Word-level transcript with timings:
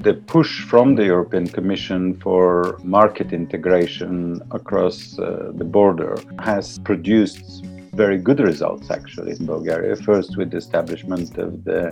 The 0.00 0.14
push 0.14 0.62
from 0.62 0.94
the 0.94 1.04
European 1.04 1.48
Commission 1.48 2.20
for 2.20 2.78
market 2.84 3.32
integration 3.32 4.40
across 4.52 5.18
uh, 5.18 5.50
the 5.54 5.64
border 5.64 6.16
has 6.38 6.78
produced 6.78 7.64
very 7.94 8.16
good 8.16 8.38
results 8.38 8.92
actually 8.92 9.32
in 9.32 9.44
Bulgaria. 9.44 9.96
First, 9.96 10.36
with 10.36 10.52
the 10.52 10.58
establishment 10.58 11.36
of 11.36 11.64
the 11.64 11.82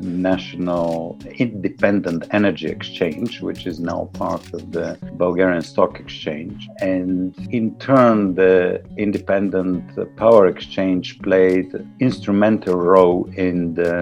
National 0.00 1.18
Independent 1.38 2.20
Energy 2.30 2.68
Exchange, 2.68 3.40
which 3.40 3.66
is 3.66 3.80
now 3.80 4.00
part 4.12 4.44
of 4.54 4.62
the 4.70 4.88
Bulgarian 5.24 5.62
Stock 5.62 5.98
Exchange. 5.98 6.68
And 6.80 7.34
in 7.50 7.64
turn, 7.88 8.36
the 8.42 8.54
Independent 8.96 9.82
Power 10.16 10.46
Exchange 10.46 11.06
played 11.28 11.68
instrumental 11.98 12.76
role 12.94 13.28
in 13.46 13.74
the 13.74 13.92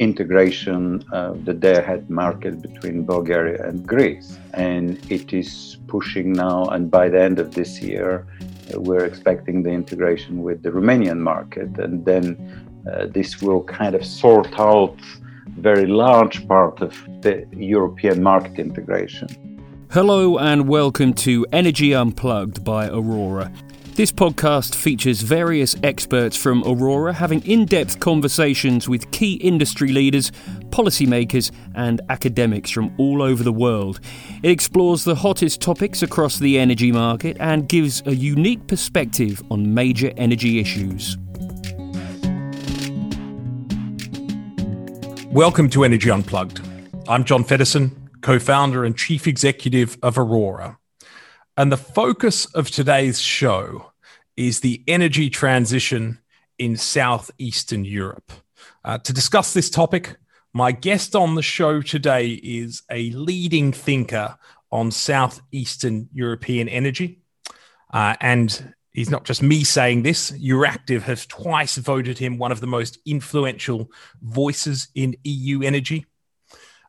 integration 0.00 1.04
of 1.12 1.44
the 1.44 1.52
day-ahead 1.52 2.08
market 2.08 2.62
between 2.62 3.04
Bulgaria 3.04 3.62
and 3.68 3.86
Greece. 3.86 4.38
And 4.54 4.98
it 5.10 5.34
is 5.34 5.76
pushing 5.88 6.32
now, 6.32 6.64
and 6.64 6.90
by 6.90 7.10
the 7.10 7.20
end 7.22 7.38
of 7.38 7.54
this 7.54 7.82
year, 7.82 8.26
we're 8.74 9.04
expecting 9.04 9.62
the 9.62 9.70
integration 9.70 10.42
with 10.42 10.62
the 10.62 10.70
Romanian 10.70 11.18
market, 11.18 11.78
and 11.78 12.04
then 12.06 12.24
uh, 12.90 13.06
this 13.06 13.42
will 13.42 13.62
kind 13.64 13.94
of 13.94 14.02
sort 14.04 14.58
out 14.58 14.96
very 15.58 15.86
large 15.86 16.48
part 16.48 16.80
of 16.80 16.92
the 17.20 17.46
European 17.52 18.22
market 18.22 18.58
integration. 18.58 19.28
Hello 19.92 20.38
and 20.38 20.66
welcome 20.66 21.12
to 21.12 21.44
Energy 21.52 21.92
Unplugged 21.92 22.64
by 22.64 22.88
Aurora. 22.88 23.52
This 24.00 24.12
podcast 24.12 24.76
features 24.76 25.20
various 25.20 25.76
experts 25.82 26.34
from 26.34 26.62
Aurora 26.64 27.12
having 27.12 27.44
in 27.46 27.66
depth 27.66 28.00
conversations 28.00 28.88
with 28.88 29.10
key 29.10 29.34
industry 29.34 29.92
leaders, 29.92 30.32
policymakers, 30.70 31.50
and 31.74 32.00
academics 32.08 32.70
from 32.70 32.94
all 32.96 33.20
over 33.20 33.42
the 33.42 33.52
world. 33.52 34.00
It 34.42 34.52
explores 34.52 35.04
the 35.04 35.16
hottest 35.16 35.60
topics 35.60 36.02
across 36.02 36.38
the 36.38 36.58
energy 36.58 36.90
market 36.90 37.36
and 37.40 37.68
gives 37.68 38.02
a 38.06 38.14
unique 38.14 38.66
perspective 38.66 39.42
on 39.50 39.74
major 39.74 40.14
energy 40.16 40.60
issues. 40.60 41.18
Welcome 45.26 45.68
to 45.68 45.84
Energy 45.84 46.10
Unplugged. 46.10 46.66
I'm 47.06 47.24
John 47.24 47.44
Feddersen, 47.44 47.94
co 48.22 48.38
founder 48.38 48.82
and 48.82 48.96
chief 48.96 49.26
executive 49.26 49.98
of 50.02 50.16
Aurora. 50.16 50.78
And 51.58 51.70
the 51.70 51.76
focus 51.76 52.46
of 52.54 52.70
today's 52.70 53.20
show 53.20 53.89
is 54.40 54.60
the 54.60 54.82
energy 54.88 55.28
transition 55.28 56.18
in 56.58 56.74
southeastern 56.74 57.84
Europe. 57.84 58.32
Uh, 58.82 58.96
to 58.96 59.12
discuss 59.12 59.52
this 59.52 59.68
topic, 59.68 60.16
my 60.54 60.72
guest 60.72 61.14
on 61.14 61.34
the 61.34 61.42
show 61.42 61.82
today 61.82 62.30
is 62.42 62.82
a 62.90 63.10
leading 63.10 63.70
thinker 63.70 64.38
on 64.72 64.90
southeastern 64.90 66.08
European 66.14 66.70
energy. 66.70 67.20
Uh, 67.92 68.16
and 68.22 68.74
he's 68.94 69.10
not 69.10 69.24
just 69.24 69.42
me 69.42 69.62
saying 69.62 70.04
this, 70.04 70.30
Euractiv 70.30 71.02
has 71.02 71.26
twice 71.26 71.76
voted 71.76 72.16
him 72.16 72.38
one 72.38 72.50
of 72.50 72.62
the 72.62 72.66
most 72.66 72.96
influential 73.04 73.90
voices 74.22 74.88
in 74.94 75.16
EU 75.22 75.60
energy. 75.60 76.06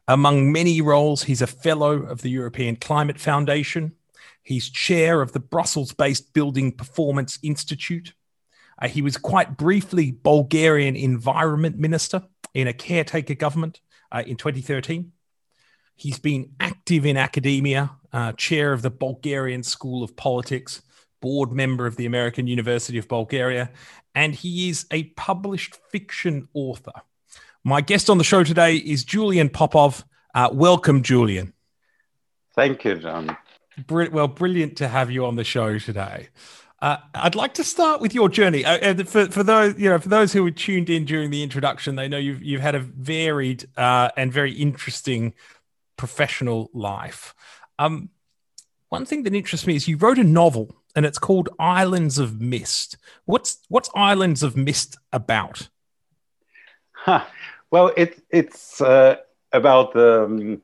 Among 0.07 0.53
many 0.53 0.79
roles, 0.79 1.23
he's 1.23 1.41
a 1.41 1.47
fellow 1.47 2.03
of 2.03 2.21
the 2.21 2.29
European 2.29 2.77
Climate 2.77 3.19
Foundation, 3.19 3.97
He's 4.43 4.69
chair 4.69 5.21
of 5.21 5.31
the 5.31 5.39
Brussels 5.39 5.93
based 5.93 6.33
Building 6.33 6.71
Performance 6.71 7.37
Institute. 7.43 8.13
Uh, 8.81 8.87
he 8.87 9.01
was 9.01 9.17
quite 9.17 9.57
briefly 9.57 10.11
Bulgarian 10.11 10.95
environment 10.95 11.77
minister 11.77 12.23
in 12.53 12.67
a 12.67 12.73
caretaker 12.73 13.35
government 13.35 13.81
uh, 14.11 14.23
in 14.25 14.37
2013. 14.37 15.11
He's 15.95 16.19
been 16.19 16.53
active 16.59 17.05
in 17.05 17.15
academia, 17.15 17.91
uh, 18.11 18.31
chair 18.33 18.73
of 18.73 18.81
the 18.81 18.89
Bulgarian 18.89 19.61
School 19.61 20.03
of 20.03 20.15
Politics, 20.15 20.81
board 21.21 21.51
member 21.51 21.85
of 21.85 21.95
the 21.95 22.07
American 22.07 22.47
University 22.47 22.97
of 22.97 23.07
Bulgaria, 23.07 23.69
and 24.15 24.33
he 24.33 24.69
is 24.69 24.85
a 24.91 25.03
published 25.03 25.77
fiction 25.91 26.47
author. 26.53 26.93
My 27.63 27.81
guest 27.81 28.09
on 28.09 28.17
the 28.17 28.23
show 28.23 28.43
today 28.43 28.77
is 28.77 29.03
Julian 29.03 29.49
Popov. 29.49 30.03
Uh, 30.33 30.49
welcome, 30.51 31.03
Julian. 31.03 31.53
Thank 32.55 32.83
you, 32.83 32.95
John. 32.95 33.37
Well, 33.89 34.27
brilliant 34.27 34.77
to 34.77 34.87
have 34.87 35.11
you 35.11 35.25
on 35.25 35.35
the 35.35 35.43
show 35.43 35.79
today. 35.79 36.29
Uh, 36.81 36.97
I'd 37.13 37.35
like 37.35 37.53
to 37.55 37.63
start 37.63 38.01
with 38.01 38.15
your 38.15 38.27
journey. 38.27 38.65
Uh, 38.65 39.03
for, 39.03 39.27
for 39.27 39.43
those 39.43 39.77
you 39.77 39.89
know, 39.89 39.99
for 39.99 40.09
those 40.09 40.33
who 40.33 40.43
were 40.43 40.51
tuned 40.51 40.89
in 40.89 41.05
during 41.05 41.29
the 41.29 41.43
introduction, 41.43 41.95
they 41.95 42.07
know 42.07 42.17
you've 42.17 42.41
you've 42.41 42.61
had 42.61 42.73
a 42.73 42.79
varied 42.79 43.65
uh, 43.77 44.09
and 44.17 44.33
very 44.33 44.53
interesting 44.53 45.35
professional 45.95 46.71
life. 46.73 47.35
Um, 47.77 48.09
one 48.89 49.05
thing 49.05 49.23
that 49.23 49.35
interests 49.35 49.67
me 49.67 49.75
is 49.75 49.87
you 49.87 49.97
wrote 49.97 50.17
a 50.17 50.23
novel, 50.23 50.75
and 50.95 51.05
it's 51.05 51.19
called 51.19 51.49
Islands 51.59 52.17
of 52.17 52.41
Mist. 52.41 52.97
What's 53.25 53.59
what's 53.69 53.89
Islands 53.95 54.41
of 54.41 54.57
Mist 54.57 54.97
about? 55.13 55.69
Huh. 56.91 57.25
Well, 57.69 57.93
it, 57.95 58.21
it's 58.29 58.81
uh, 58.81 59.17
about 59.51 59.95
um, 59.95 60.61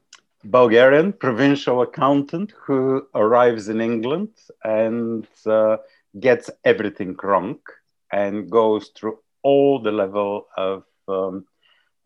Bulgarian 0.49 1.11
provincial 1.11 1.81
accountant 1.81 2.53
who 2.65 3.05
arrives 3.13 3.67
in 3.67 3.81
England 3.81 4.29
and 4.63 5.27
uh, 5.45 5.77
gets 6.19 6.49
everything 6.63 7.17
wrong 7.21 7.59
and 8.11 8.49
goes 8.49 8.91
through 8.95 9.19
all 9.43 9.81
the 9.81 9.91
level 9.91 10.47
of 10.55 10.83
um, 11.09 11.45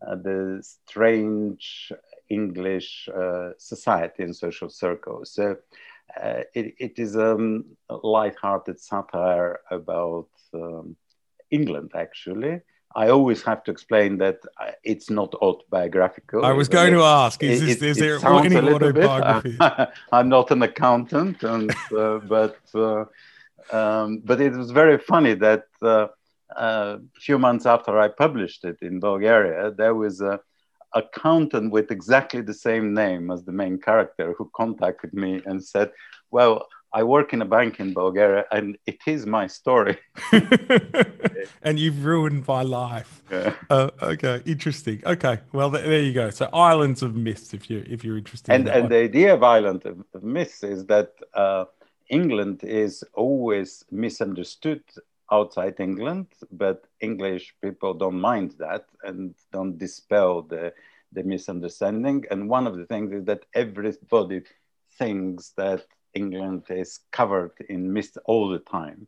uh, 0.04 0.16
the 0.16 0.60
strange 0.60 1.92
English 2.28 3.08
uh, 3.14 3.50
society 3.58 4.24
and 4.24 4.34
social 4.34 4.68
circles. 4.68 5.32
So 5.34 5.56
uh, 6.20 6.42
it, 6.54 6.74
it 6.78 6.98
is 6.98 7.16
um, 7.16 7.64
a 7.88 7.96
light-hearted 7.96 8.80
satire 8.80 9.60
about 9.70 10.28
um, 10.52 10.96
England, 11.50 11.92
actually. 11.94 12.60
I 12.94 13.08
always 13.08 13.42
have 13.42 13.64
to 13.64 13.70
explain 13.70 14.18
that 14.18 14.40
uh, 14.60 14.72
it's 14.84 15.08
not 15.10 15.34
autobiographical. 15.34 16.44
I 16.44 16.52
was 16.52 16.68
going 16.68 16.92
to 16.92 17.02
ask: 17.02 17.42
Is, 17.42 17.62
it, 17.62 17.82
is, 17.82 17.96
there 17.96 18.18
any 18.24 18.56
autobiography? 18.56 19.56
I'm 20.12 20.28
not 20.28 20.50
an 20.50 20.62
accountant, 20.62 21.42
and 21.42 21.70
uh, 21.96 22.18
but 22.36 22.58
uh, 22.74 23.04
um, 23.72 24.22
but 24.24 24.40
it 24.40 24.52
was 24.52 24.70
very 24.70 24.98
funny 24.98 25.34
that 25.34 25.64
uh, 25.80 26.08
a 26.56 27.00
few 27.14 27.38
months 27.38 27.66
after 27.66 27.98
I 27.98 28.08
published 28.08 28.64
it 28.64 28.78
in 28.82 29.00
Bulgaria, 29.00 29.70
there 29.70 29.94
was 29.94 30.20
a 30.20 30.40
accountant 30.94 31.72
with 31.72 31.90
exactly 31.90 32.42
the 32.42 32.52
same 32.52 32.92
name 32.92 33.30
as 33.30 33.44
the 33.44 33.52
main 33.52 33.78
character 33.78 34.34
who 34.36 34.50
contacted 34.54 35.14
me 35.14 35.42
and 35.46 35.64
said, 35.64 35.92
"Well." 36.30 36.66
I 36.94 37.02
work 37.02 37.32
in 37.32 37.40
a 37.40 37.44
bank 37.46 37.80
in 37.80 37.94
Bulgaria, 37.94 38.44
and 38.52 38.76
it 38.86 39.00
is 39.06 39.24
my 39.26 39.46
story. 39.46 39.96
and 41.62 41.78
you've 41.78 42.04
ruined 42.04 42.46
my 42.46 42.62
life. 42.62 43.22
Yeah. 43.30 43.54
Uh, 43.70 43.90
okay, 44.02 44.42
interesting. 44.44 45.02
Okay, 45.06 45.38
well 45.52 45.70
there 45.70 46.00
you 46.00 46.12
go. 46.12 46.30
So 46.30 46.48
islands 46.52 47.02
of 47.02 47.14
myths, 47.16 47.54
if 47.54 47.70
you 47.70 47.84
if 47.88 48.04
you're 48.04 48.18
interested. 48.18 48.52
And 48.52 48.68
in 48.68 48.74
and 48.74 48.88
the 48.90 48.98
idea 48.98 49.32
of 49.34 49.42
island 49.42 49.86
of, 49.86 50.04
of 50.14 50.22
mist 50.22 50.64
is 50.64 50.84
that 50.86 51.12
uh, 51.34 51.64
England 52.10 52.62
is 52.62 53.04
always 53.14 53.84
misunderstood 53.90 54.82
outside 55.30 55.80
England, 55.80 56.26
but 56.50 56.84
English 57.00 57.54
people 57.62 57.94
don't 57.94 58.20
mind 58.20 58.54
that 58.58 58.84
and 59.02 59.34
don't 59.50 59.78
dispel 59.78 60.42
the 60.42 60.74
the 61.12 61.22
misunderstanding. 61.22 62.24
And 62.30 62.48
one 62.48 62.66
of 62.66 62.76
the 62.76 62.86
things 62.86 63.12
is 63.12 63.24
that 63.24 63.44
everybody 63.54 64.42
thinks 64.98 65.50
that 65.56 65.86
England 66.14 66.64
is 66.68 67.00
covered 67.10 67.52
in 67.68 67.92
mist 67.92 68.18
all 68.24 68.48
the 68.48 68.58
time. 68.58 69.06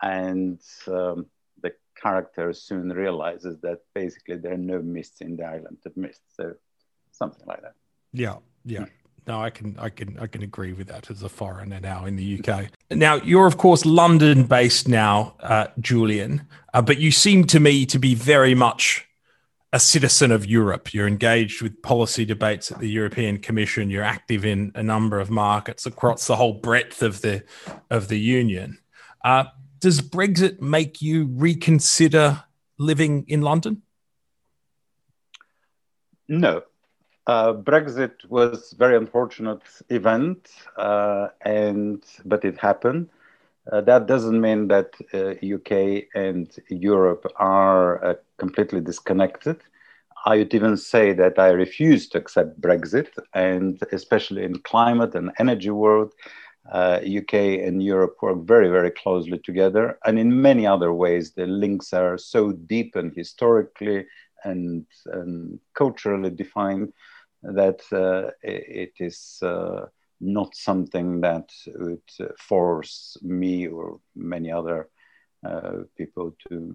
And 0.00 0.60
um, 0.88 1.26
the 1.62 1.72
character 2.00 2.52
soon 2.52 2.88
realizes 2.90 3.60
that 3.60 3.80
basically 3.94 4.36
there 4.36 4.54
are 4.54 4.58
no 4.58 4.82
mists 4.82 5.20
in 5.20 5.36
the 5.36 5.44
island 5.44 5.78
of 5.86 5.96
mist. 5.96 6.20
So 6.36 6.54
something 7.12 7.46
like 7.46 7.62
that. 7.62 7.74
Yeah, 8.12 8.36
yeah. 8.64 8.86
No, 9.26 9.40
I 9.40 9.50
can, 9.50 9.76
I 9.78 9.88
can, 9.88 10.18
I 10.18 10.26
can 10.26 10.42
agree 10.42 10.72
with 10.72 10.88
that 10.88 11.08
as 11.08 11.22
a 11.22 11.28
foreigner 11.28 11.78
now 11.78 12.06
in 12.06 12.16
the 12.16 12.40
UK. 12.40 12.66
Now 12.90 13.14
you're 13.16 13.46
of 13.46 13.56
course 13.56 13.86
London 13.86 14.44
based 14.44 14.88
now, 14.88 15.36
uh, 15.40 15.68
Julian, 15.78 16.48
uh, 16.74 16.82
but 16.82 16.98
you 16.98 17.12
seem 17.12 17.44
to 17.44 17.60
me 17.60 17.86
to 17.86 18.00
be 18.00 18.16
very 18.16 18.56
much 18.56 19.08
a 19.72 19.80
citizen 19.80 20.30
of 20.30 20.44
Europe. 20.44 20.92
You're 20.92 21.08
engaged 21.08 21.62
with 21.62 21.80
policy 21.82 22.24
debates 22.24 22.70
at 22.70 22.78
the 22.78 22.90
European 22.90 23.38
Commission. 23.38 23.90
You're 23.90 24.02
active 24.02 24.44
in 24.44 24.72
a 24.74 24.82
number 24.82 25.18
of 25.18 25.30
markets 25.30 25.86
across 25.86 26.26
the 26.26 26.36
whole 26.36 26.54
breadth 26.54 27.02
of 27.02 27.22
the 27.22 27.42
of 27.90 28.08
the 28.08 28.18
Union. 28.18 28.78
Uh, 29.24 29.44
does 29.80 30.00
Brexit 30.00 30.60
make 30.60 31.00
you 31.00 31.28
reconsider 31.32 32.44
living 32.78 33.24
in 33.28 33.40
London? 33.40 33.82
No. 36.28 36.62
Uh, 37.26 37.52
Brexit 37.52 38.28
was 38.28 38.74
very 38.76 38.96
unfortunate 38.96 39.62
event, 39.88 40.50
uh, 40.76 41.28
and 41.42 42.04
but 42.24 42.44
it 42.44 42.58
happened. 42.58 43.08
Uh, 43.70 43.80
that 43.80 44.06
doesn't 44.06 44.40
mean 44.40 44.68
that 44.68 44.92
uh, 45.14 45.34
UK 45.54 46.08
and 46.14 46.50
Europe 46.68 47.30
are 47.36 48.04
uh, 48.04 48.14
completely 48.38 48.80
disconnected. 48.80 49.60
I 50.24 50.38
would 50.38 50.54
even 50.54 50.76
say 50.76 51.12
that 51.14 51.38
I 51.38 51.48
refuse 51.48 52.08
to 52.08 52.18
accept 52.18 52.60
Brexit, 52.60 53.08
and 53.34 53.80
especially 53.92 54.44
in 54.44 54.58
climate 54.60 55.14
and 55.14 55.30
energy 55.38 55.70
world, 55.70 56.12
uh, 56.72 57.00
UK 57.04 57.34
and 57.34 57.82
Europe 57.82 58.16
work 58.22 58.44
very, 58.44 58.68
very 58.68 58.90
closely 58.90 59.38
together. 59.38 59.98
And 60.04 60.18
in 60.18 60.42
many 60.42 60.66
other 60.66 60.92
ways, 60.92 61.32
the 61.32 61.46
links 61.46 61.92
are 61.92 62.18
so 62.18 62.52
deep 62.52 62.94
and 62.94 63.12
historically 63.14 64.06
and, 64.44 64.86
and 65.06 65.58
culturally 65.74 66.30
defined 66.30 66.92
that 67.42 67.80
uh, 67.92 68.30
it 68.42 68.92
is 69.00 69.38
uh, 69.42 69.86
not 70.22 70.54
something 70.54 71.20
that 71.20 71.50
would 71.74 72.00
force 72.38 73.16
me 73.20 73.66
or 73.66 73.98
many 74.14 74.50
other 74.50 74.88
uh, 75.44 75.78
people 75.98 76.34
to, 76.48 76.74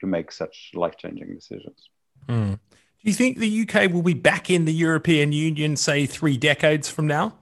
to 0.00 0.06
make 0.06 0.32
such 0.32 0.72
life 0.74 0.96
changing 0.96 1.34
decisions. 1.34 1.90
Mm. 2.28 2.52
Do 2.52 3.10
you 3.10 3.12
think 3.12 3.38
the 3.38 3.68
UK 3.68 3.92
will 3.92 4.02
be 4.02 4.14
back 4.14 4.50
in 4.50 4.64
the 4.64 4.72
European 4.72 5.30
Union, 5.32 5.76
say, 5.76 6.06
three 6.06 6.36
decades 6.36 6.88
from 6.88 7.06
now? 7.06 7.36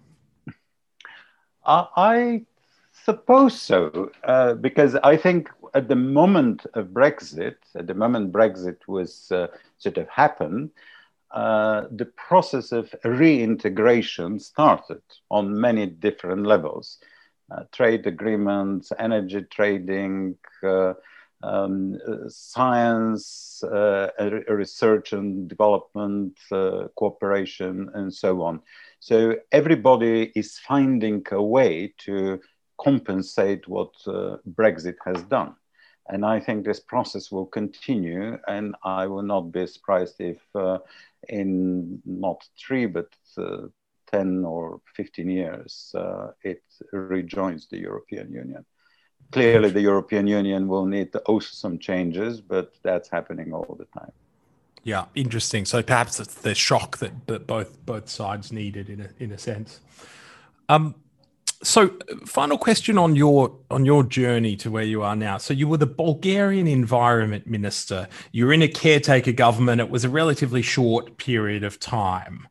Uh, 1.64 1.86
I 1.96 2.44
suppose 3.04 3.60
so, 3.60 4.10
uh, 4.24 4.54
because 4.54 4.96
I 4.96 5.16
think 5.16 5.48
at 5.74 5.88
the 5.88 5.96
moment 5.96 6.66
of 6.74 6.88
Brexit, 6.88 7.56
at 7.74 7.86
the 7.86 7.94
moment 7.94 8.32
Brexit 8.32 8.78
was 8.86 9.30
uh, 9.32 9.46
sort 9.78 9.98
of 9.98 10.08
happened, 10.08 10.70
uh, 11.34 11.88
the 11.90 12.06
process 12.06 12.70
of 12.70 12.94
reintegration 13.02 14.38
started 14.38 15.02
on 15.30 15.60
many 15.60 15.84
different 15.84 16.46
levels. 16.46 16.98
Uh, 17.50 17.64
trade 17.72 18.06
agreements, 18.06 18.92
energy 18.98 19.42
trading, 19.50 20.36
uh, 20.62 20.94
um, 21.42 21.98
science, 22.28 23.62
research 24.48 25.12
and 25.12 25.48
development, 25.48 26.38
cooperation, 26.96 27.90
and 27.94 28.14
so 28.14 28.40
on. 28.40 28.60
So 29.00 29.34
everybody 29.52 30.32
is 30.34 30.58
finding 30.58 31.22
a 31.32 31.42
way 31.42 31.92
to 32.06 32.40
compensate 32.80 33.68
what 33.68 33.92
uh, 34.06 34.36
Brexit 34.54 34.96
has 35.04 35.22
done. 35.24 35.54
And 36.08 36.24
I 36.24 36.40
think 36.40 36.64
this 36.64 36.80
process 36.80 37.32
will 37.32 37.46
continue. 37.46 38.38
And 38.46 38.76
I 38.84 39.06
will 39.06 39.22
not 39.22 39.52
be 39.52 39.66
surprised 39.66 40.16
if 40.20 40.38
uh, 40.54 40.78
in 41.28 42.02
not 42.04 42.46
three, 42.58 42.86
but 42.86 43.08
uh, 43.38 43.68
10 44.12 44.44
or 44.44 44.80
15 44.94 45.28
years, 45.28 45.92
uh, 45.96 46.28
it 46.42 46.62
rejoins 46.92 47.66
the 47.68 47.78
European 47.78 48.32
Union. 48.32 48.64
Clearly, 49.32 49.70
the 49.70 49.80
European 49.80 50.26
Union 50.26 50.68
will 50.68 50.86
need 50.86 51.12
to 51.12 51.18
also 51.20 51.48
some 51.50 51.78
changes, 51.78 52.40
but 52.40 52.74
that's 52.82 53.08
happening 53.08 53.52
all 53.52 53.76
the 53.76 53.86
time. 53.98 54.12
Yeah, 54.84 55.06
interesting. 55.14 55.64
So 55.64 55.82
perhaps 55.82 56.20
it's 56.20 56.34
the 56.34 56.54
shock 56.54 56.98
that, 56.98 57.26
that 57.26 57.46
both 57.46 57.84
both 57.86 58.08
sides 58.08 58.52
needed 58.52 58.88
in 58.90 59.00
a 59.00 59.08
in 59.18 59.32
a 59.32 59.38
sense. 59.38 59.80
Um, 60.68 60.94
so 61.62 61.96
final 62.26 62.58
question 62.58 62.98
on 62.98 63.16
your 63.16 63.56
on 63.70 63.84
your 63.84 64.02
journey 64.02 64.56
to 64.56 64.70
where 64.70 64.84
you 64.84 65.02
are 65.02 65.16
now. 65.16 65.38
So 65.38 65.54
you 65.54 65.68
were 65.68 65.76
the 65.76 65.86
Bulgarian 65.86 66.66
environment 66.66 67.46
minister. 67.46 68.08
You 68.32 68.46
were 68.46 68.52
in 68.52 68.62
a 68.62 68.68
caretaker 68.68 69.32
government. 69.32 69.80
It 69.80 69.90
was 69.90 70.04
a 70.04 70.08
relatively 70.08 70.62
short 70.62 71.16
period 71.16 71.64
of 71.64 71.78
time. 71.80 72.48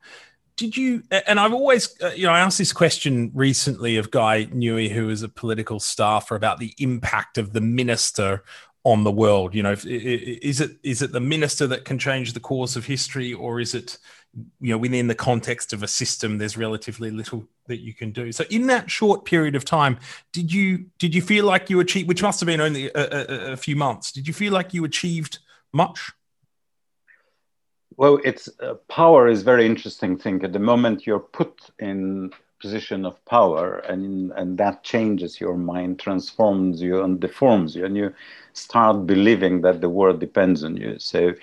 Did 0.55 0.77
you? 0.77 1.03
And 1.27 1.39
I've 1.39 1.53
always, 1.53 1.95
uh, 2.01 2.11
you 2.15 2.27
know, 2.27 2.33
I 2.33 2.39
asked 2.39 2.59
this 2.59 2.73
question 2.73 3.31
recently 3.33 3.97
of 3.97 4.11
Guy 4.11 4.45
Newey, 4.45 4.89
who 4.89 5.09
is 5.09 5.23
a 5.23 5.29
political 5.29 5.79
staffer, 5.79 6.35
about 6.35 6.59
the 6.59 6.73
impact 6.77 7.37
of 7.37 7.53
the 7.53 7.61
minister 7.61 8.43
on 8.83 9.03
the 9.03 9.11
world? 9.11 9.55
You 9.55 9.63
know, 9.63 9.75
is 9.83 10.61
it 10.61 10.77
is 10.83 11.01
it 11.01 11.11
the 11.11 11.19
minister 11.19 11.67
that 11.67 11.85
can 11.85 11.97
change 11.97 12.33
the 12.33 12.39
course 12.39 12.75
of 12.75 12.85
history, 12.85 13.33
or 13.33 13.59
is 13.59 13.73
it 13.73 13.97
you 14.59 14.71
know 14.71 14.77
within 14.77 15.07
the 15.07 15.15
context 15.15 15.73
of 15.73 15.83
a 15.83 15.87
system 15.87 16.37
there's 16.37 16.57
relatively 16.57 17.11
little 17.11 17.45
that 17.67 17.79
you 17.79 17.93
can 17.93 18.11
do. 18.11 18.31
So 18.31 18.43
in 18.49 18.67
that 18.67 18.89
short 18.89 19.25
period 19.25 19.55
of 19.55 19.63
time 19.63 19.99
did 20.31 20.51
you 20.51 20.85
did 20.97 21.13
you 21.13 21.21
feel 21.21 21.45
like 21.45 21.69
you 21.69 21.79
achieved 21.79 22.07
which 22.07 22.23
must 22.23 22.39
have 22.39 22.47
been 22.47 22.61
only 22.61 22.87
a, 22.87 22.91
a, 22.95 23.51
a 23.53 23.57
few 23.57 23.75
months 23.75 24.11
did 24.11 24.27
you 24.27 24.33
feel 24.33 24.53
like 24.53 24.73
you 24.73 24.83
achieved 24.85 25.39
much? 25.71 26.11
Well 27.95 28.19
it's 28.23 28.49
uh, 28.59 28.75
power 28.87 29.27
is 29.27 29.43
very 29.43 29.65
interesting 29.65 30.17
thing. 30.17 30.43
At 30.43 30.53
the 30.53 30.59
moment 30.59 31.05
you're 31.05 31.19
put 31.19 31.69
in 31.79 32.31
position 32.59 33.05
of 33.05 33.23
power 33.25 33.79
and 33.89 34.31
and 34.31 34.57
that 34.57 34.83
changes 34.83 35.39
your 35.39 35.57
mind 35.57 35.99
transforms 35.99 36.81
you 36.81 37.03
and 37.03 37.19
deforms 37.19 37.75
you 37.75 37.85
and 37.85 37.97
you 37.97 38.13
start 38.53 39.05
believing 39.05 39.61
that 39.61 39.81
the 39.81 39.89
world 39.89 40.19
depends 40.19 40.63
on 40.63 40.77
you. 40.77 40.97
So 40.97 41.33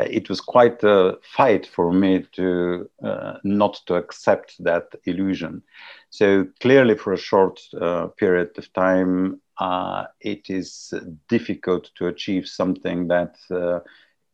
it 0.00 0.28
was 0.28 0.40
quite 0.40 0.82
a 0.82 1.18
fight 1.22 1.66
for 1.66 1.92
me 1.92 2.24
to 2.32 2.88
uh, 3.02 3.34
not 3.44 3.80
to 3.86 3.94
accept 3.94 4.62
that 4.64 4.94
illusion. 5.04 5.62
So 6.10 6.46
clearly, 6.60 6.96
for 6.96 7.12
a 7.12 7.18
short 7.18 7.60
uh, 7.80 8.08
period 8.18 8.50
of 8.58 8.72
time, 8.72 9.40
uh, 9.58 10.04
it 10.20 10.50
is 10.50 10.92
difficult 11.28 11.90
to 11.96 12.06
achieve 12.06 12.46
something 12.46 13.08
that 13.08 13.36
uh, 13.50 13.80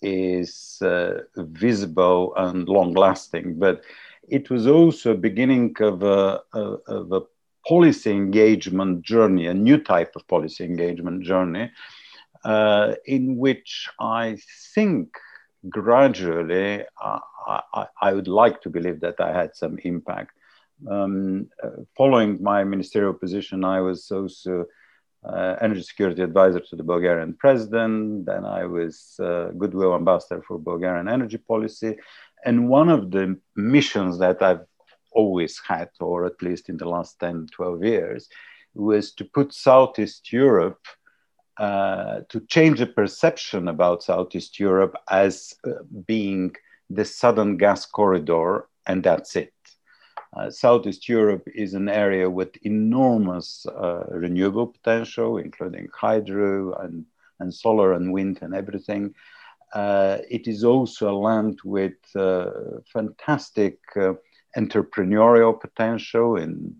is 0.00 0.78
uh, 0.82 1.20
visible 1.36 2.34
and 2.36 2.68
long 2.68 2.92
lasting. 2.94 3.58
But 3.58 3.82
it 4.28 4.50
was 4.50 4.66
also 4.66 5.12
a 5.12 5.16
beginning 5.16 5.76
of 5.80 6.02
a, 6.02 6.40
of 6.52 7.12
a 7.12 7.20
policy 7.66 8.10
engagement 8.10 9.02
journey, 9.02 9.46
a 9.46 9.54
new 9.54 9.78
type 9.78 10.16
of 10.16 10.26
policy 10.26 10.64
engagement 10.64 11.22
journey 11.22 11.70
uh, 12.44 12.94
in 13.06 13.36
which 13.36 13.88
I 14.00 14.38
think 14.74 15.16
gradually 15.68 16.84
uh, 17.02 17.18
I, 17.46 17.86
I, 18.00 18.12
would 18.12 18.28
like 18.28 18.60
to 18.62 18.70
believe 18.70 19.00
that 19.00 19.20
I 19.20 19.32
had 19.32 19.56
some 19.56 19.78
impact. 19.84 20.32
Um, 20.90 21.48
uh, 21.62 21.82
following 21.96 22.42
my 22.42 22.64
ministerial 22.64 23.14
position, 23.14 23.64
I 23.64 23.80
was 23.80 24.10
also 24.10 24.66
uh, 25.24 25.56
energy 25.60 25.82
security 25.82 26.22
advisor 26.22 26.60
to 26.60 26.76
the 26.76 26.82
Bulgarian 26.82 27.34
president. 27.34 28.26
Then 28.26 28.44
I 28.44 28.64
was 28.64 29.16
uh, 29.20 29.50
goodwill 29.56 29.94
ambassador 29.94 30.42
for 30.46 30.58
Bulgarian 30.58 31.08
energy 31.08 31.38
policy. 31.38 31.96
And 32.44 32.68
one 32.68 32.88
of 32.88 33.10
the 33.10 33.38
missions 33.54 34.18
that 34.18 34.42
I've 34.42 34.66
always 35.12 35.60
had, 35.66 35.90
or 36.00 36.26
at 36.26 36.42
least 36.42 36.68
in 36.68 36.76
the 36.76 36.88
last 36.88 37.20
10, 37.20 37.48
12 37.52 37.84
years, 37.84 38.28
was 38.74 39.12
to 39.14 39.24
put 39.24 39.52
Southeast 39.52 40.32
Europe 40.32 40.80
to 41.62 42.40
change 42.48 42.78
the 42.78 42.86
perception 42.86 43.68
about 43.68 44.02
Southeast 44.02 44.58
Europe 44.58 44.96
as 45.08 45.54
uh, 45.64 45.82
being 46.06 46.54
the 46.90 47.04
southern 47.04 47.56
gas 47.56 47.86
corridor, 47.86 48.68
and 48.86 49.02
that's 49.02 49.36
it. 49.36 49.54
Uh, 50.36 50.50
Southeast 50.50 51.08
Europe 51.08 51.46
is 51.54 51.74
an 51.74 51.88
area 51.88 52.28
with 52.28 52.56
enormous 52.62 53.66
uh, 53.66 54.04
renewable 54.10 54.66
potential, 54.66 55.38
including 55.38 55.88
hydro 55.94 56.72
and, 56.80 57.04
and 57.38 57.52
solar 57.52 57.92
and 57.92 58.12
wind 58.12 58.38
and 58.42 58.54
everything. 58.54 59.14
Uh, 59.74 60.18
it 60.30 60.46
is 60.46 60.64
also 60.64 61.10
a 61.10 61.18
land 61.28 61.60
with 61.64 61.94
fantastic 62.92 63.78
entrepreneurial 64.56 65.58
potential 65.58 66.36
in 66.36 66.74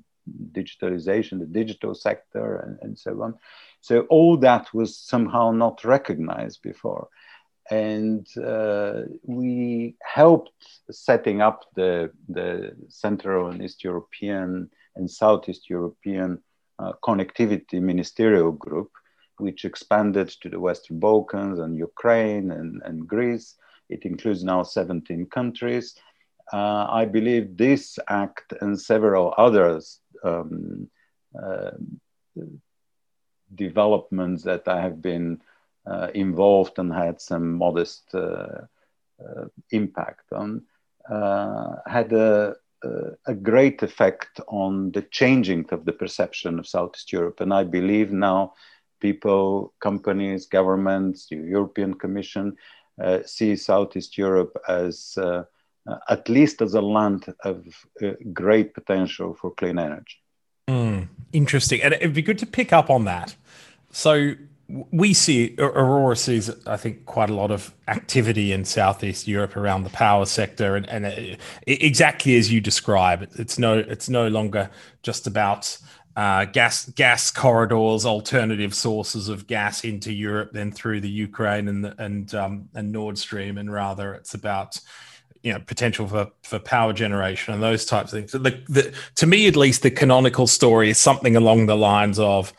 digitalization, 0.52 1.38
the 1.38 1.46
digital 1.46 1.94
sector, 1.94 2.56
and, 2.56 2.78
and 2.82 2.98
so 2.98 3.22
on. 3.22 3.34
So 3.82 4.02
all 4.02 4.36
that 4.38 4.72
was 4.72 4.96
somehow 4.96 5.50
not 5.50 5.84
recognized 5.84 6.62
before. 6.62 7.08
And 7.70 8.26
uh, 8.38 9.02
we 9.24 9.96
helped 10.02 10.52
setting 10.90 11.42
up 11.42 11.64
the, 11.74 12.12
the 12.28 12.76
Central 12.88 13.48
and 13.48 13.62
East 13.62 13.82
European 13.82 14.70
and 14.94 15.10
Southeast 15.10 15.68
European 15.68 16.42
uh, 16.78 16.92
connectivity 17.04 17.80
ministerial 17.80 18.52
group, 18.52 18.90
which 19.38 19.64
expanded 19.64 20.28
to 20.28 20.48
the 20.48 20.60
Western 20.60 21.00
Balkans 21.00 21.58
and 21.58 21.76
Ukraine 21.76 22.52
and, 22.52 22.82
and 22.84 23.08
Greece. 23.08 23.56
It 23.88 24.04
includes 24.04 24.44
now 24.44 24.62
17 24.62 25.26
countries. 25.26 25.96
Uh, 26.52 26.86
I 26.88 27.04
believe 27.04 27.56
this 27.56 27.98
act 28.08 28.52
and 28.60 28.80
several 28.80 29.34
others 29.36 30.00
um, 30.22 30.88
uh, 31.40 31.70
developments 33.54 34.42
that 34.44 34.66
I 34.68 34.80
have 34.80 35.02
been 35.02 35.40
uh, 35.87 36.09
involved 36.14 36.78
and 36.78 36.92
had 36.92 37.21
some 37.21 37.54
modest 37.54 38.14
uh, 38.14 38.62
uh, 39.23 39.47
impact 39.71 40.32
on 40.32 40.62
uh, 41.11 41.76
had 41.87 42.12
a, 42.12 42.54
a, 43.26 43.35
great 43.35 43.82
effect 43.82 44.40
on 44.49 44.92
the 44.92 45.02
changing 45.02 45.66
of 45.71 45.85
the 45.85 45.92
perception 45.92 46.59
of 46.59 46.66
Southeast 46.66 47.12
Europe. 47.12 47.40
And 47.40 47.52
I 47.52 47.64
believe 47.64 48.12
now 48.12 48.54
people, 49.00 49.73
companies, 49.80 50.47
governments, 50.47 51.26
the 51.28 51.37
European 51.37 51.94
Commission 51.94 52.56
uh, 53.02 53.18
see 53.25 53.56
Southeast 53.56 54.16
Europe 54.16 54.56
as 54.68 55.18
uh, 55.18 55.42
at 56.09 56.28
least 56.28 56.62
as 56.62 56.75
a 56.75 56.80
land 56.80 57.35
of 57.42 57.66
great 58.32 58.75
potential 58.75 59.35
for 59.35 59.50
clean 59.50 59.78
energy. 59.78 60.16
Mm, 60.68 61.09
interesting. 61.32 61.82
And 61.82 61.94
it'd 61.94 62.14
be 62.14 62.23
good 62.23 62.38
to 62.38 62.47
pick 62.47 62.73
up 62.73 62.88
on 62.90 63.04
that. 63.04 63.35
So 63.92 64.34
we 64.90 65.12
see 65.12 65.54
Aurora 65.58 66.16
sees, 66.16 66.50
I 66.66 66.76
think, 66.78 67.04
quite 67.04 67.28
a 67.28 67.34
lot 67.34 67.50
of 67.50 67.75
activity 67.88 68.52
in 68.52 68.64
Southeast 68.64 69.28
Europe 69.28 69.56
around 69.56 69.84
the 69.84 69.90
power 69.90 70.25
sector, 70.25 70.76
and, 70.76 71.38
exactly 71.66 72.37
as 72.37 72.50
you 72.50 72.61
describe, 72.61 73.28
it's 73.38 73.58
no 73.58 73.78
it's 73.78 74.08
no 74.08 74.28
longer 74.28 74.70
just 75.02 75.26
about 75.26 75.76
uh, 76.16 76.46
gas 76.46 76.88
gas 76.90 77.30
corridors, 77.30 78.06
alternative 78.06 78.75
sources 78.75 79.28
of 79.28 79.46
gas 79.46 79.84
into 79.84 80.12
Europe, 80.12 80.52
then 80.52 80.72
through 80.72 81.00
the 81.00 81.11
Ukraine 81.11 81.68
and 81.68 81.94
and 81.99 82.34
um, 82.34 82.68
and 82.75 82.90
Nord 82.92 83.18
Stream, 83.18 83.58
and 83.58 83.70
rather 83.70 84.14
it's 84.14 84.32
about 84.32 84.80
you 85.42 85.52
know 85.52 85.61
potential 85.61 86.06
for 86.06 86.30
for 86.42 86.58
power 86.58 86.94
generation 86.94 87.52
and 87.52 87.62
those 87.62 87.84
types 87.84 88.12
of 88.12 88.18
things. 88.18 88.32
So 88.32 88.38
the, 88.38 88.94
to 89.16 89.26
me, 89.26 89.49
at 89.49 89.56
least, 89.56 89.82
the 89.82 89.90
canonical 89.90 90.46
story 90.46 90.88
is 90.88 90.99
something 90.99 91.37
along 91.37 91.66
the 91.66 91.76
lines 91.76 92.18
of 92.18 92.54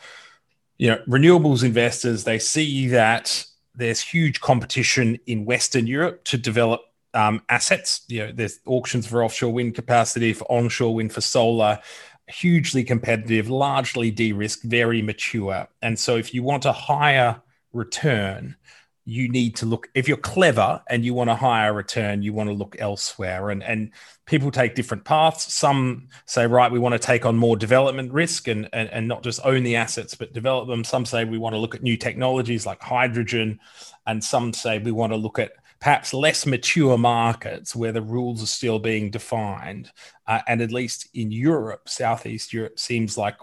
you 0.78 0.90
know 0.90 0.98
renewables 1.08 1.64
investors 1.64 2.24
they 2.24 2.38
see 2.38 2.88
that 2.88 3.44
there's 3.76 4.00
huge 4.00 4.40
competition 4.40 5.18
in 5.26 5.44
Western 5.44 5.86
Europe 5.86 6.22
to 6.24 6.38
develop 6.38 6.82
um, 7.12 7.42
assets. 7.48 8.02
You 8.08 8.26
know, 8.26 8.32
there's 8.32 8.60
auctions 8.66 9.06
for 9.06 9.24
offshore 9.24 9.52
wind 9.52 9.74
capacity, 9.74 10.32
for 10.32 10.44
onshore 10.44 10.94
wind, 10.94 11.12
for 11.12 11.20
solar 11.20 11.80
hugely 12.26 12.84
competitive, 12.84 13.50
largely 13.50 14.10
de 14.10 14.32
risked, 14.32 14.64
very 14.64 15.02
mature. 15.02 15.68
And 15.82 15.98
so, 15.98 16.16
if 16.16 16.32
you 16.32 16.42
want 16.42 16.64
a 16.64 16.72
higher 16.72 17.40
return, 17.72 18.56
you 19.04 19.28
need 19.28 19.56
to 19.56 19.66
look 19.66 19.88
if 19.94 20.08
you're 20.08 20.16
clever 20.16 20.82
and 20.88 21.04
you 21.04 21.12
want 21.12 21.28
a 21.28 21.34
higher 21.34 21.74
return 21.74 22.22
you 22.22 22.32
want 22.32 22.48
to 22.48 22.54
look 22.54 22.76
elsewhere. 22.78 23.50
And 23.50 23.62
and 23.62 23.90
people 24.26 24.50
take 24.50 24.74
different 24.74 25.04
paths. 25.04 25.52
Some 25.52 26.08
say 26.24 26.46
right 26.46 26.72
we 26.72 26.78
want 26.78 26.94
to 26.94 26.98
take 26.98 27.26
on 27.26 27.36
more 27.36 27.56
development 27.56 28.12
risk 28.12 28.48
and 28.48 28.68
and, 28.72 28.88
and 28.90 29.06
not 29.06 29.22
just 29.22 29.44
own 29.44 29.62
the 29.62 29.76
assets 29.76 30.14
but 30.14 30.32
develop 30.32 30.68
them. 30.68 30.84
Some 30.84 31.04
say 31.04 31.24
we 31.24 31.38
want 31.38 31.54
to 31.54 31.58
look 31.58 31.74
at 31.74 31.82
new 31.82 31.96
technologies 31.96 32.64
like 32.66 32.82
hydrogen. 32.82 33.60
And 34.06 34.24
some 34.24 34.52
say 34.52 34.78
we 34.78 34.92
want 34.92 35.12
to 35.12 35.18
look 35.18 35.38
at 35.38 35.52
perhaps 35.80 36.14
less 36.14 36.46
mature 36.46 36.96
markets 36.96 37.76
where 37.76 37.92
the 37.92 38.00
rules 38.00 38.42
are 38.42 38.46
still 38.46 38.78
being 38.78 39.10
defined. 39.10 39.92
Uh, 40.26 40.40
and 40.48 40.62
at 40.62 40.72
least 40.72 41.08
in 41.12 41.30
Europe, 41.30 41.90
Southeast 41.90 42.54
Europe 42.54 42.78
seems 42.78 43.18
like 43.18 43.36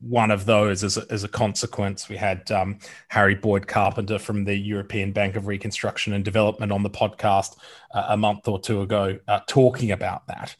one 0.00 0.30
of 0.30 0.44
those 0.44 0.84
as 0.84 0.96
a, 0.96 1.04
as 1.10 1.24
a 1.24 1.28
consequence. 1.28 2.08
We 2.08 2.16
had 2.16 2.50
um, 2.52 2.78
Harry 3.08 3.34
Boyd 3.34 3.66
Carpenter 3.66 4.18
from 4.18 4.44
the 4.44 4.54
European 4.54 5.12
Bank 5.12 5.36
of 5.36 5.46
Reconstruction 5.46 6.12
and 6.12 6.24
Development 6.24 6.70
on 6.70 6.82
the 6.82 6.90
podcast 6.90 7.56
uh, 7.92 8.06
a 8.08 8.16
month 8.16 8.46
or 8.46 8.60
two 8.60 8.82
ago 8.82 9.18
uh, 9.26 9.40
talking 9.46 9.92
about 9.92 10.26
that. 10.26 10.54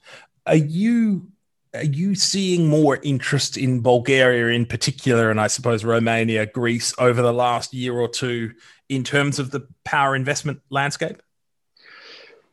Are 0.47 0.57
you 0.57 1.29
are 1.75 1.85
you 1.85 2.15
seeing 2.15 2.69
more 2.69 2.99
interest 3.03 3.59
in 3.59 3.83
Bulgaria 3.83 4.55
in 4.55 4.65
particular, 4.65 5.31
and 5.31 5.41
I 5.41 5.49
suppose 5.49 5.85
Romania, 5.85 6.47
Greece 6.47 6.95
over 6.99 7.21
the 7.21 7.33
last 7.33 7.75
year 7.75 7.95
or 7.95 8.09
two 8.09 8.53
in 8.89 9.05
terms 9.05 9.39
of 9.39 9.51
the 9.51 9.67
power 9.85 10.17
investment 10.17 10.61
landscape? 10.71 11.21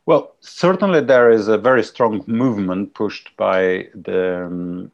Well, 0.06 0.36
certainly 0.40 1.00
there 1.00 1.30
is 1.30 1.48
a 1.48 1.56
very 1.56 1.82
strong 1.82 2.22
movement 2.26 2.92
pushed 2.92 3.34
by 3.38 3.88
the 3.94 4.44
um, 4.44 4.92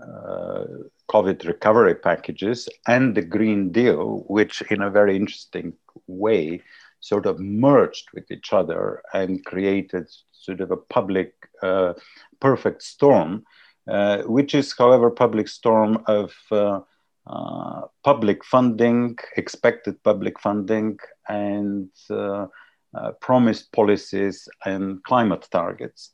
uh, 0.00 0.64
COVID 1.10 1.46
recovery 1.46 1.94
packages 1.94 2.68
and 2.86 3.14
the 3.14 3.22
Green 3.22 3.70
Deal, 3.70 4.24
which 4.28 4.62
in 4.70 4.82
a 4.82 4.90
very 4.90 5.16
interesting 5.16 5.74
way 6.06 6.60
sort 7.00 7.26
of 7.26 7.38
merged 7.38 8.08
with 8.14 8.30
each 8.30 8.52
other 8.52 9.02
and 9.12 9.44
created 9.44 10.06
sort 10.32 10.60
of 10.60 10.70
a 10.70 10.76
public 10.76 11.34
uh, 11.62 11.92
perfect 12.40 12.82
storm, 12.82 13.44
uh, 13.88 14.22
which 14.22 14.54
is, 14.54 14.74
however, 14.76 15.10
public 15.10 15.48
storm 15.48 16.02
of 16.06 16.34
uh, 16.50 16.80
uh, 17.26 17.82
public 18.02 18.44
funding, 18.44 19.16
expected 19.36 20.02
public 20.02 20.38
funding, 20.40 20.98
and 21.28 21.88
uh, 22.10 22.46
uh, 22.94 23.12
promised 23.20 23.72
policies 23.72 24.48
and 24.64 25.02
climate 25.04 25.46
targets. 25.50 26.10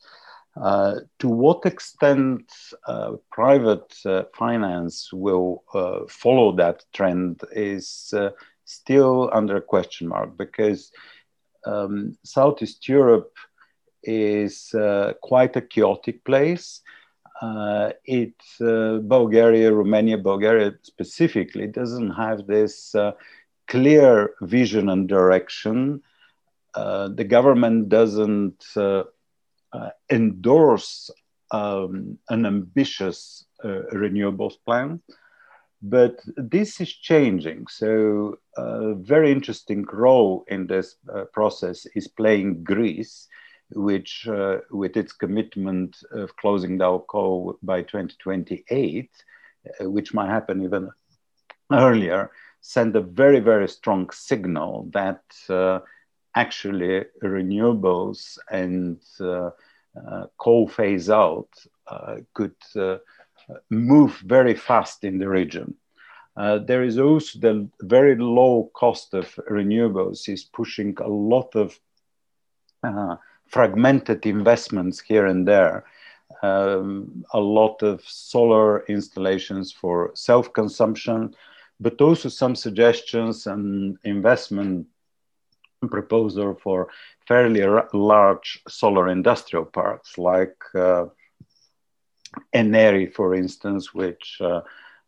Uh, 0.57 0.97
to 1.19 1.29
what 1.29 1.65
extent 1.65 2.53
uh, 2.87 3.13
private 3.31 3.95
finance 4.35 5.13
will 5.13 5.63
follow 6.09 6.53
that 6.53 6.85
trend 6.93 7.41
is 7.53 8.13
still 8.65 9.31
under 9.33 9.61
question 9.61 10.09
mark 10.09 10.37
because 10.37 10.93
um, 11.67 12.17
Southeast 12.25 12.89
Europe 12.89 13.35
is 14.03 14.75
quite 15.23 15.57
a 15.57 15.61
chaotic 15.61 16.25
place 16.25 16.83
uh, 17.41 17.91
it 18.05 18.35
uh, 18.61 18.99
Bulgaria, 18.99 19.73
Romania, 19.73 20.19
Bulgaria 20.19 20.75
specifically 20.83 21.67
doesn't 21.67 22.11
have 22.11 22.47
this 22.47 22.95
uh, 22.95 23.13
clear 23.67 24.35
vision 24.43 24.91
and 24.91 25.09
direction. 25.09 26.03
Uh, 26.75 27.09
the 27.09 27.25
government 27.25 27.89
doesn't 27.89 28.63
uh, 28.77 28.81
uh, 28.81 29.05
endorse 30.11 31.11
um, 31.51 32.19
an 32.29 32.47
ambitious 32.47 33.45
renewables 33.65 34.55
plan, 34.65 35.01
but 35.83 36.21
this 36.37 36.81
is 36.81 36.93
changing. 36.93 37.67
So, 37.69 38.39
a 38.57 38.95
very 38.95 39.33
interesting 39.33 39.85
role 39.93 40.45
in 40.49 40.67
this 40.67 40.97
process 41.33 41.87
is 41.95 42.09
playing 42.09 42.65
Greece 42.65 43.29
which, 43.73 44.27
uh, 44.29 44.59
with 44.71 44.97
its 44.97 45.13
commitment 45.13 45.97
of 46.13 46.37
closing 46.37 46.79
down 46.79 47.01
coal 47.01 47.59
by 47.63 47.83
2028, 47.83 49.11
uh, 49.81 49.91
which 49.91 50.13
might 50.13 50.29
happen 50.29 50.63
even 50.63 50.91
earlier, 51.73 52.31
send 52.61 52.95
a 52.97 53.01
very, 53.01 53.41
very 53.41 53.69
strong 53.69 54.11
signal 54.11 54.89
that 54.93 55.23
uh, 55.49 55.81
actually 56.35 57.05
renewables 57.23 58.39
and 58.51 59.01
uh, 59.21 59.51
uh, 60.09 60.27
coal 60.39 60.69
phase 60.69 61.11
out 61.11 61.49
uh, 61.89 62.17
could 62.35 62.55
move 63.71 64.17
very 64.25 64.55
fast 64.55 65.03
in 65.05 65.19
the 65.19 65.29
region. 65.29 65.75
there 66.37 66.85
is 66.85 66.99
also 66.99 67.39
the 67.41 67.69
very 67.83 68.17
low 68.17 68.71
cost 68.75 69.15
of 69.15 69.27
renewables 69.51 70.29
is 70.29 70.45
pushing 70.45 70.97
a 71.01 71.09
lot 71.09 71.55
of 71.57 71.79
fragmented 73.49 74.25
investments 74.27 75.01
here 75.01 75.27
and 75.27 75.47
there. 75.47 75.85
Um, 76.43 77.25
a 77.35 77.41
lot 77.41 77.83
of 77.83 78.01
solar 78.07 78.85
installations 78.87 79.73
for 79.73 80.13
self 80.15 80.53
consumption, 80.53 81.35
but 81.81 82.01
also 82.01 82.29
some 82.29 82.55
suggestions 82.55 83.47
and 83.49 83.99
investment 84.05 84.87
proposal 85.89 86.59
for 86.63 86.89
fairly 87.27 87.63
large 87.93 88.61
solar 88.69 89.09
industrial 89.09 89.65
parks 89.65 90.19
like 90.19 90.57
uh, 90.75 91.07
Enery, 92.55 93.13
for 93.13 93.35
instance, 93.35 93.95
which 93.95 94.39
uh, 94.41 94.61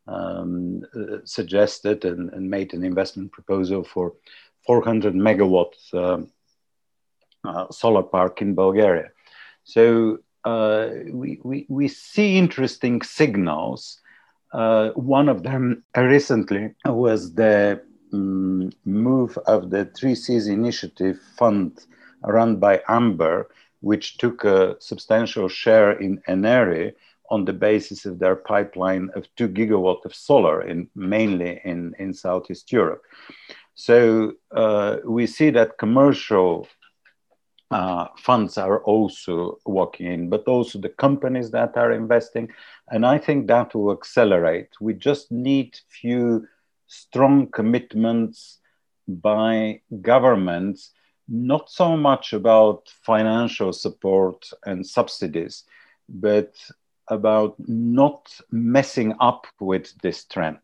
um, 0.06 0.82
suggested 1.24 2.04
and, 2.04 2.30
and, 2.32 2.50
made 2.50 2.74
an 2.74 2.84
investment 2.84 3.30
proposal 3.30 3.84
for 3.84 4.14
400 4.66 5.14
megawatts 5.14 5.94
uh, 5.94 6.22
uh, 7.44 7.70
solar 7.70 8.02
park 8.02 8.42
in 8.42 8.54
Bulgaria. 8.54 9.10
So 9.62 10.18
uh, 10.44 10.88
we, 11.12 11.38
we, 11.44 11.66
we 11.68 11.86
see 11.86 12.36
interesting 12.36 13.02
signals. 13.02 14.00
Uh, 14.52 14.90
one 14.90 15.28
of 15.28 15.44
them 15.44 15.84
recently 15.96 16.74
was 16.84 17.34
the 17.34 17.80
um, 18.12 18.70
move 18.84 19.38
of 19.46 19.70
the 19.70 19.86
Three 19.86 20.14
Seas 20.14 20.46
Initiative 20.46 21.18
Fund 21.36 21.84
run 22.24 22.56
by 22.56 22.80
Amber, 22.88 23.48
which 23.80 24.18
took 24.18 24.44
a 24.44 24.76
substantial 24.80 25.48
share 25.48 25.92
in 25.92 26.22
Enery 26.28 26.92
on 27.30 27.44
the 27.44 27.52
basis 27.52 28.04
of 28.04 28.18
their 28.18 28.36
pipeline 28.36 29.10
of 29.14 29.26
two 29.36 29.48
gigawatt 29.48 30.04
of 30.04 30.14
solar, 30.14 30.62
in, 30.62 30.88
mainly 30.94 31.60
in, 31.64 31.94
in 31.98 32.12
Southeast 32.12 32.70
Europe. 32.70 33.02
So 33.74 34.34
uh, 34.54 34.98
we 35.04 35.26
see 35.26 35.50
that 35.50 35.78
commercial 35.78 36.68
uh, 37.70 38.08
funds 38.18 38.58
are 38.58 38.82
also 38.84 39.58
walking 39.64 40.06
in, 40.06 40.28
but 40.28 40.46
also 40.46 40.78
the 40.78 40.90
companies 40.90 41.50
that 41.52 41.76
are 41.76 41.92
investing. 41.92 42.50
And 42.88 43.06
I 43.06 43.16
think 43.16 43.46
that 43.46 43.74
will 43.74 43.92
accelerate. 43.92 44.68
We 44.78 44.92
just 44.92 45.32
need 45.32 45.78
few 45.88 46.46
strong 46.92 47.46
commitments 47.50 48.58
by 49.08 49.80
governments, 50.02 50.90
not 51.28 51.70
so 51.70 51.96
much 51.96 52.32
about 52.34 52.92
financial 53.02 53.72
support 53.72 54.50
and 54.66 54.86
subsidies, 54.86 55.64
but 56.08 56.54
about 57.08 57.54
not 57.66 58.38
messing 58.50 59.14
up 59.20 59.46
with 59.58 59.94
this 60.02 60.24
trend. 60.24 60.58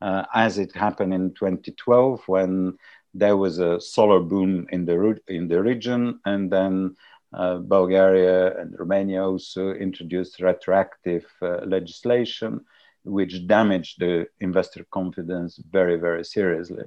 Uh, 0.00 0.24
as 0.32 0.58
it 0.58 0.72
happened 0.76 1.12
in 1.12 1.34
2012 1.34 2.22
when 2.28 2.78
there 3.14 3.36
was 3.36 3.58
a 3.58 3.80
solar 3.80 4.20
boom 4.20 4.64
in 4.70 4.84
the 4.84 5.20
in 5.26 5.48
the 5.48 5.60
region, 5.60 6.20
and 6.24 6.52
then 6.52 6.94
uh, 7.32 7.56
Bulgaria 7.56 8.56
and 8.60 8.78
Romania 8.78 9.24
also 9.24 9.72
introduced 9.72 10.40
retroactive 10.40 11.26
uh, 11.42 11.62
legislation, 11.66 12.64
which 13.08 13.46
damaged 13.46 14.00
the 14.00 14.26
investor 14.40 14.84
confidence 14.90 15.56
very, 15.70 15.96
very 15.96 16.24
seriously. 16.24 16.84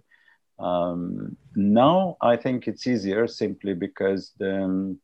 Um, 0.60 1.38
now 1.56 2.18
I 2.22 2.36
think 2.38 2.68
it's 2.68 2.86
easier 2.86 3.28
simply 3.28 3.74
because 3.74 4.32
the, 4.38 4.64
um, 4.64 5.00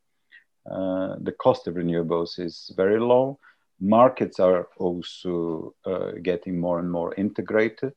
uh, 0.69 1.15
the 1.19 1.31
cost 1.31 1.67
of 1.67 1.75
renewables 1.75 2.39
is 2.39 2.71
very 2.75 2.99
low. 2.99 3.39
Markets 3.79 4.39
are 4.39 4.67
also 4.77 5.73
uh, 5.85 6.11
getting 6.21 6.59
more 6.59 6.79
and 6.79 6.91
more 6.91 7.13
integrated. 7.15 7.93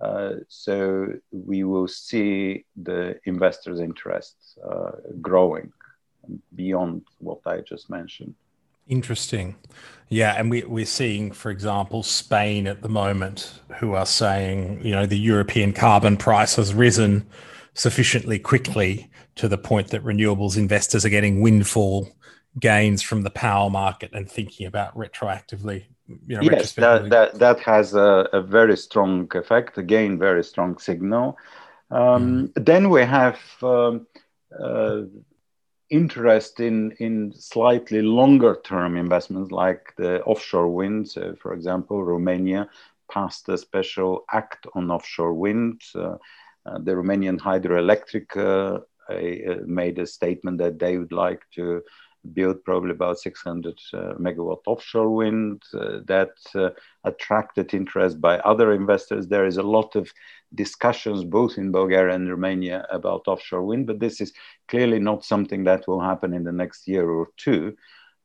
Uh, 0.00 0.34
so 0.48 1.08
we 1.30 1.64
will 1.64 1.88
see 1.88 2.64
the 2.76 3.18
investors' 3.24 3.80
interest 3.80 4.36
uh, 4.68 4.92
growing 5.20 5.72
beyond 6.54 7.02
what 7.18 7.40
I 7.46 7.60
just 7.60 7.90
mentioned. 7.90 8.34
Interesting. 8.88 9.56
Yeah, 10.08 10.34
and 10.38 10.50
we, 10.50 10.62
we're 10.62 10.84
seeing, 10.84 11.32
for 11.32 11.50
example, 11.50 12.02
Spain 12.02 12.66
at 12.66 12.82
the 12.82 12.88
moment, 12.88 13.60
who 13.78 13.94
are 13.94 14.06
saying, 14.06 14.84
you 14.84 14.92
know, 14.92 15.06
the 15.06 15.18
European 15.18 15.72
carbon 15.72 16.16
price 16.16 16.56
has 16.56 16.74
risen 16.74 17.26
sufficiently 17.72 18.38
quickly 18.38 19.10
to 19.36 19.48
the 19.48 19.58
point 19.58 19.88
that 19.88 20.04
renewables 20.04 20.56
investors 20.56 21.04
are 21.04 21.08
getting 21.08 21.40
windfall 21.40 22.08
gains 22.60 23.02
from 23.02 23.22
the 23.22 23.30
power 23.30 23.68
market 23.68 24.10
and 24.12 24.30
thinking 24.30 24.66
about 24.66 24.96
retroactively. 24.96 25.84
You 26.26 26.36
know, 26.36 26.42
yes, 26.42 26.72
that, 26.72 27.08
that, 27.10 27.38
that 27.38 27.60
has 27.60 27.94
a, 27.94 28.28
a, 28.32 28.42
very 28.42 28.76
strong 28.76 29.28
effect, 29.34 29.78
again, 29.78 30.18
very 30.18 30.44
strong 30.44 30.76
signal. 30.78 31.38
Um, 31.90 32.48
mm. 32.48 32.64
Then 32.64 32.90
we 32.90 33.00
have 33.02 33.38
um, 33.62 34.06
uh, 34.56 35.02
interest 35.90 36.60
in, 36.60 36.92
in 36.92 37.32
slightly 37.32 38.02
longer 38.02 38.58
term 38.64 38.96
investments 38.96 39.50
like 39.50 39.94
the 39.96 40.22
offshore 40.24 40.68
wind. 40.68 41.08
So 41.08 41.34
for 41.40 41.52
example, 41.52 42.02
Romania 42.02 42.68
passed 43.10 43.48
a 43.48 43.58
special 43.58 44.24
act 44.32 44.66
on 44.74 44.90
offshore 44.90 45.34
wind. 45.34 45.82
Uh, 45.94 46.16
uh, 46.66 46.78
the 46.78 46.92
Romanian 46.92 47.38
hydroelectric 47.38 48.36
uh, 48.36 48.80
made 49.66 49.98
a 49.98 50.06
statement 50.06 50.58
that 50.58 50.78
they 50.78 50.96
would 50.96 51.12
like 51.12 51.42
to 51.54 51.82
built 52.32 52.64
probably 52.64 52.92
about 52.92 53.18
600 53.18 53.78
uh, 53.92 53.96
megawatt 54.18 54.62
offshore 54.66 55.10
wind 55.10 55.62
uh, 55.74 55.98
that 56.06 56.32
uh, 56.54 56.70
attracted 57.04 57.74
interest 57.74 58.20
by 58.20 58.38
other 58.38 58.72
investors. 58.72 59.26
There 59.26 59.46
is 59.46 59.58
a 59.58 59.62
lot 59.62 59.94
of 59.96 60.10
discussions 60.54 61.24
both 61.24 61.58
in 61.58 61.72
Bulgaria 61.72 62.14
and 62.14 62.30
Romania 62.30 62.86
about 62.90 63.28
offshore 63.28 63.64
wind, 63.64 63.86
but 63.86 64.00
this 64.00 64.20
is 64.20 64.32
clearly 64.68 64.98
not 64.98 65.24
something 65.24 65.64
that 65.64 65.86
will 65.86 66.00
happen 66.00 66.32
in 66.32 66.44
the 66.44 66.52
next 66.52 66.88
year 66.88 67.08
or 67.08 67.28
two. 67.36 67.76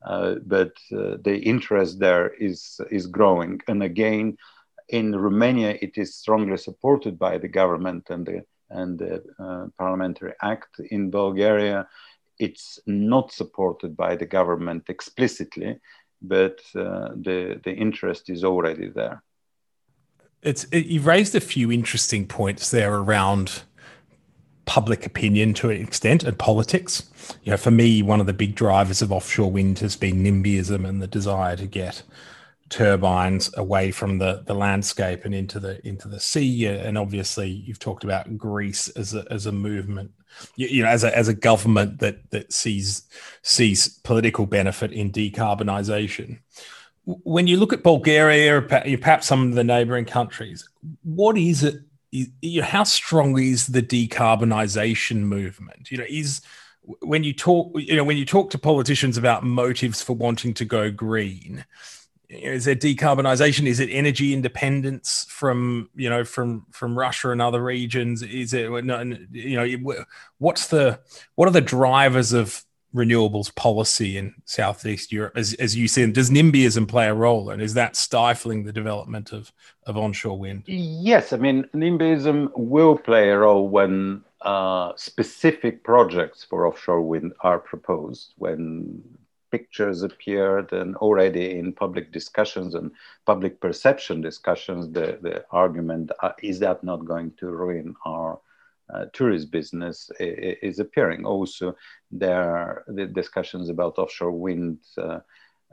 Uh, 0.06 0.36
but 0.46 0.74
uh, 0.94 1.18
the 1.24 1.38
interest 1.44 2.00
there 2.00 2.29
is 2.36 2.79
is 2.89 3.06
growing, 3.06 3.60
and 3.68 3.84
again, 3.84 4.38
in 4.88 5.15
Romania, 5.15 5.77
it 5.82 5.98
is 5.98 6.15
strongly 6.15 6.58
supported 6.58 7.20
by 7.20 7.38
the 7.38 7.50
government 7.50 8.10
and 8.10 8.25
the 8.25 8.46
and 8.70 8.98
the 8.98 9.24
uh, 9.39 9.68
parliamentary 9.77 10.34
act. 10.41 10.79
In 10.91 11.10
Bulgaria, 11.12 11.88
it's 12.39 12.79
not 12.88 13.31
supported 13.31 13.96
by 13.96 14.15
the 14.15 14.25
government 14.25 14.86
explicitly, 14.88 15.79
but 16.22 16.60
uh, 16.75 17.10
the 17.15 17.60
the 17.63 17.74
interest 17.74 18.29
is 18.29 18.43
already 18.43 18.89
there. 18.89 19.22
It's 20.41 20.63
it, 20.72 20.86
you've 20.86 21.05
raised 21.05 21.36
a 21.36 21.41
few 21.41 21.72
interesting 21.72 22.25
points 22.25 22.72
there 22.72 22.96
around 22.96 23.63
public 24.65 25.05
opinion 25.05 25.53
to 25.55 25.69
an 25.69 25.81
extent 25.81 26.24
and 26.24 26.38
politics. 26.38 27.10
You 27.43 27.51
know, 27.51 27.58
for 27.58 27.72
me, 27.72 28.01
one 28.01 28.19
of 28.19 28.27
the 28.27 28.34
big 28.34 28.55
drivers 28.55 29.01
of 29.01 29.12
offshore 29.12 29.51
wind 29.51 29.79
has 29.79 29.96
been 29.96 30.24
NIMBYism 30.24 30.88
and 30.88 31.01
the 31.01 31.08
desire 31.08 31.55
to 31.58 31.65
get 31.65 32.03
turbines 32.69 33.50
away 33.58 33.89
from 33.89 34.19
the, 34.19 34.43
the 34.46 34.53
landscape 34.53 35.25
and 35.25 35.34
into 35.34 35.60
the 35.60 35.86
into 35.86 36.08
the 36.08 36.19
sea. 36.19 36.67
And 36.67 36.98
obviously, 36.98 37.50
you've 37.50 37.79
talked 37.79 38.03
about 38.03 38.38
Greece 38.38 38.88
as 38.89 39.13
a, 39.13 39.25
as 39.29 39.46
a 39.46 39.51
movement 39.51 40.12
you, 40.55 40.67
you, 40.67 40.83
know, 40.83 40.89
as 40.89 41.03
a 41.03 41.15
as 41.17 41.27
a 41.27 41.33
government 41.33 42.00
that 42.00 42.29
that 42.31 42.51
sees 42.51 43.03
sees 43.41 44.00
political 44.00 44.45
benefit 44.45 44.91
in 44.91 45.12
decarbonisation. 45.12 46.39
When 47.05 47.48
you 47.48 47.57
look 47.57 47.74
at 47.74 47.81
Bulgaria 47.81 48.62
perhaps 48.62 49.25
some 49.25 49.50
of 49.50 49.55
the 49.55 49.63
neighbouring 49.63 50.05
countries, 50.05 50.70
what 51.03 51.37
is 51.37 51.63
it? 51.63 51.75
You 52.11 52.61
know, 52.61 52.68
how 52.68 52.83
strong 52.83 53.39
is 53.39 53.68
the 53.68 53.81
decarbonisation 53.81 55.18
movement? 55.18 55.92
You 55.92 56.00
know, 56.00 56.05
is 56.07 56.42
when 57.01 57.24
you 57.24 57.33
talk, 57.33 57.72
you 57.75 57.96
know, 57.96 58.03
when 58.03 58.18
you 58.18 58.25
talk 58.25 58.50
to 58.51 58.57
politicians 58.57 59.18
about 59.18 59.44
motives 59.44 60.01
for 60.01 60.13
wanting 60.13 60.53
to 60.55 60.65
go 60.65 60.89
green, 60.89 61.65
is 62.29 62.65
there 62.65 62.75
decarbonisation? 62.75 63.65
Is 63.65 63.79
it 63.79 63.89
energy 63.89 64.33
independence 64.33 65.25
from 65.29 65.89
you 65.96 66.09
know 66.09 66.24
from 66.24 66.65
from 66.72 66.98
Russia 66.98 67.31
and 67.31 67.42
other 67.42 67.63
regions? 67.63 68.22
Is 68.22 68.53
it 68.53 68.70
you 68.70 69.55
know 69.55 70.05
what's 70.37 70.68
the 70.68 71.00
what 71.35 71.48
are 71.48 71.51
the 71.51 71.61
drivers 71.61 72.31
of 72.31 72.63
renewables 72.94 73.53
policy 73.53 74.18
in 74.18 74.33
Southeast 74.46 75.11
Europe 75.11 75.37
as, 75.37 75.53
as 75.55 75.75
you 75.75 75.87
see 75.87 76.11
Does 76.11 76.31
NIMBYism 76.31 76.87
play 76.87 77.07
a 77.07 77.13
role, 77.13 77.50
and 77.51 77.61
is 77.61 77.75
that 77.75 77.96
stifling 77.96 78.63
the 78.63 78.74
development 78.74 79.31
of 79.31 79.51
of 79.87 79.98
onshore 79.98 80.37
wind? 80.37 80.63
Yes, 80.68 81.33
I 81.33 81.37
mean 81.37 81.65
NIMBYism 81.74 82.51
will 82.55 82.98
play 82.98 83.29
a 83.29 83.39
role 83.39 83.68
when 83.68 84.24
uh, 84.42 84.94
specific 84.96 85.83
projects 85.83 86.44
for 86.44 86.68
offshore 86.68 87.01
wind 87.01 87.33
are 87.42 87.59
proposed 87.59 88.33
when 88.37 89.03
pictures 89.51 90.03
appeared 90.03 90.72
and 90.74 90.96
already 90.98 91.57
in 91.57 91.74
public 91.74 92.12
discussions 92.12 92.75
and 92.75 92.92
public 93.25 93.59
perception 93.59 94.22
discussions, 94.22 94.92
the, 94.92 95.20
the 95.22 95.46
argument 95.51 96.12
uh, 96.22 96.31
is 96.42 96.59
that 96.59 96.83
not 96.83 97.05
going 97.05 97.31
to 97.40 97.51
ruin 97.51 97.96
our 98.05 98.40
uh, 98.94 99.05
tourist 99.14 99.51
business 99.51 100.09
is 100.20 100.79
appearing. 100.79 101.25
Also, 101.25 101.75
there 102.12 102.55
are 102.55 102.83
the 102.88 103.05
discussions 103.05 103.70
about 103.70 104.00
offshore 104.00 104.31
wind 104.31 104.79
uh, 104.98 105.20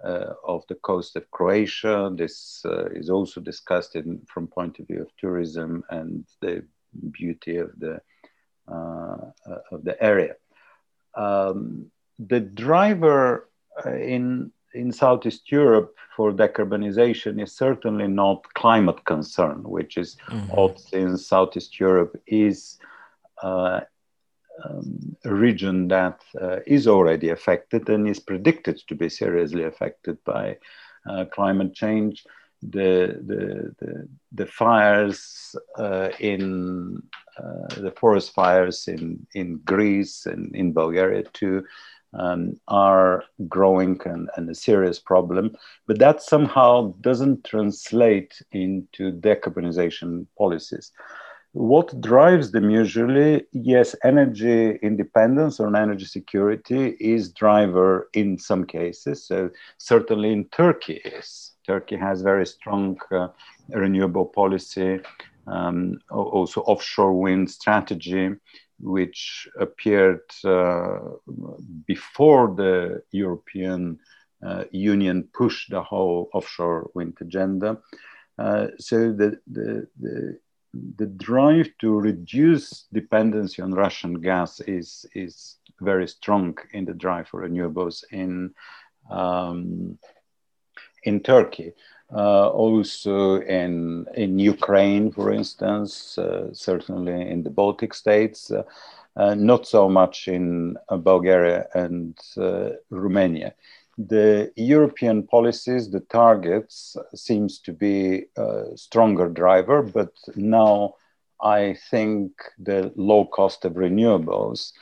uh, 0.05 0.35
of 0.45 0.67
the 0.69 0.75
coast 0.75 1.17
of 1.17 1.31
Croatia. 1.31 2.11
This 2.15 2.63
uh, 2.67 2.87
is 2.91 3.09
also 3.09 3.41
discussed 3.41 3.97
in, 3.97 4.21
from 4.27 4.47
point 4.47 4.79
of 4.79 4.87
view 4.87 5.01
of 5.01 5.17
tourism 5.17 5.83
and 5.89 6.27
the 6.43 6.67
beauty 7.11 7.57
of 7.57 7.71
the 7.79 8.01
uh, 8.69 9.31
of 9.71 9.85
the 9.85 9.97
area. 10.03 10.35
Um, 11.15 11.91
the 12.19 12.41
driver 12.41 13.49
uh, 13.55 13.56
in 13.85 14.53
in 14.77 14.93
Southeast 14.93 15.51
Europe 15.51 15.97
for 16.15 16.33
decarbonization 16.33 17.43
is 17.43 17.53
certainly 17.53 18.07
not 18.07 18.43
climate 18.55 19.05
concern, 19.05 19.63
which 19.63 19.97
is 19.97 20.17
mm-hmm. 20.29 20.59
odd 20.59 20.79
since 20.79 21.27
Southeast 21.27 21.81
Europe 21.81 22.21
is 22.27 22.79
uh, 23.43 23.81
um, 24.65 25.17
a 25.25 25.35
region 25.35 25.89
that 25.89 26.21
uh, 26.41 26.59
is 26.67 26.87
already 26.87 27.31
affected 27.31 27.89
and 27.89 28.09
is 28.09 28.21
predicted 28.21 28.81
to 28.89 28.95
be 28.95 29.09
seriously 29.09 29.65
affected 29.65 30.23
by 30.25 30.57
uh, 31.09 31.25
climate 31.27 31.75
change. 31.75 32.25
The, 32.63 33.21
the, 33.21 33.75
the, 33.79 34.09
the 34.33 34.47
fires 34.47 35.55
uh, 35.79 36.09
in 36.19 37.03
uh, 37.39 37.75
the 37.77 37.93
forest 38.01 38.33
fires 38.33 38.89
in, 38.89 39.27
in 39.35 39.59
Greece 39.59 40.25
and 40.25 40.57
in 40.57 40.73
Bulgaria 40.73 41.23
too 41.35 41.65
um, 42.19 42.59
are 42.69 43.25
growing 43.49 44.01
and, 44.05 44.31
and, 44.37 44.49
a 44.49 44.55
serious 44.55 44.99
problem, 44.99 45.55
but 45.87 45.99
that 45.99 46.23
somehow 46.23 46.95
doesn't 47.01 47.45
translate 47.45 48.41
into 48.53 49.13
decarbonization 49.13 50.27
policies. 50.39 50.93
What 51.53 52.01
drives 52.03 52.53
them 52.53 52.69
usually, 52.69 53.47
yes, 53.53 53.95
energy 54.05 54.77
independence 54.83 55.59
or 55.59 55.75
energy 55.75 56.05
security 56.05 56.97
is 57.01 57.33
driver 57.33 58.11
in 58.13 58.39
some 58.39 58.67
cases. 58.67 59.27
So 59.27 59.51
certainly 59.79 60.33
in 60.33 60.45
Turkey 60.49 61.01
is. 61.05 61.53
Turkey 61.67 61.97
has 61.97 62.21
very 62.21 62.45
strong 62.47 62.99
uh, 63.11 63.29
renewable 63.71 64.27
policy, 64.27 65.01
um, 65.47 65.99
also 66.11 66.61
offshore 66.63 67.15
wind 67.15 67.51
strategy 67.51 68.33
which 68.81 69.49
appeared 69.59 70.21
uh, 70.45 70.99
before 71.87 72.55
the 72.55 73.03
European 73.11 73.99
uh, 74.45 74.65
Union 74.71 75.29
pushed 75.33 75.71
the 75.71 75.83
whole 75.83 76.29
offshore 76.33 76.91
wind 76.95 77.17
agenda. 77.21 77.79
Uh, 78.39 78.69
so 78.79 79.13
the, 79.13 79.41
the, 79.47 79.87
the, 79.99 80.39
the, 80.99 81.07
drive 81.07 81.71
to 81.81 81.99
reduce 81.99 82.85
dependency 82.93 83.63
on 83.63 83.73
Russian 83.73 84.21
gas 84.21 84.61
is, 84.61 85.07
is 85.15 85.57
very 85.81 86.07
strong 86.07 86.57
in 86.73 86.85
the 86.85 86.93
drive 86.93 87.29
for 87.29 87.49
renewables 87.49 88.05
in, 88.13 88.53
um, 89.11 89.99
in 91.05 91.21
Turkey. 91.21 91.73
Uh, 92.15 92.49
also 92.51 93.41
in 93.41 94.07
in 94.15 94.39
Ukraine, 94.39 95.11
for 95.11 95.33
instance, 95.33 96.17
uh, 96.19 96.55
certainly 96.55 97.29
in 97.29 97.43
the 97.43 97.51
Baltic 97.51 97.95
states, 97.95 98.51
uh, 98.53 98.63
uh 99.17 99.35
not 99.35 99.67
so 99.67 99.89
much 99.89 100.29
in 100.29 100.77
uh, 100.89 100.97
Bulgaria 100.99 101.67
and 101.75 102.17
uh, 102.37 102.71
Romania. 102.91 103.55
the 103.99 104.53
European 104.57 105.23
policies, 105.23 105.91
the 105.91 106.05
targets 106.21 106.97
seems 107.15 107.59
to 107.67 107.73
be 107.73 108.27
a 108.37 108.77
stronger 108.77 109.29
driver, 109.29 109.83
but 109.83 110.13
now 110.37 110.95
I 111.41 111.77
think 111.91 112.31
the 112.69 112.93
low 112.95 113.25
cost 113.25 113.65
of 113.65 113.73
renewables 113.73 114.73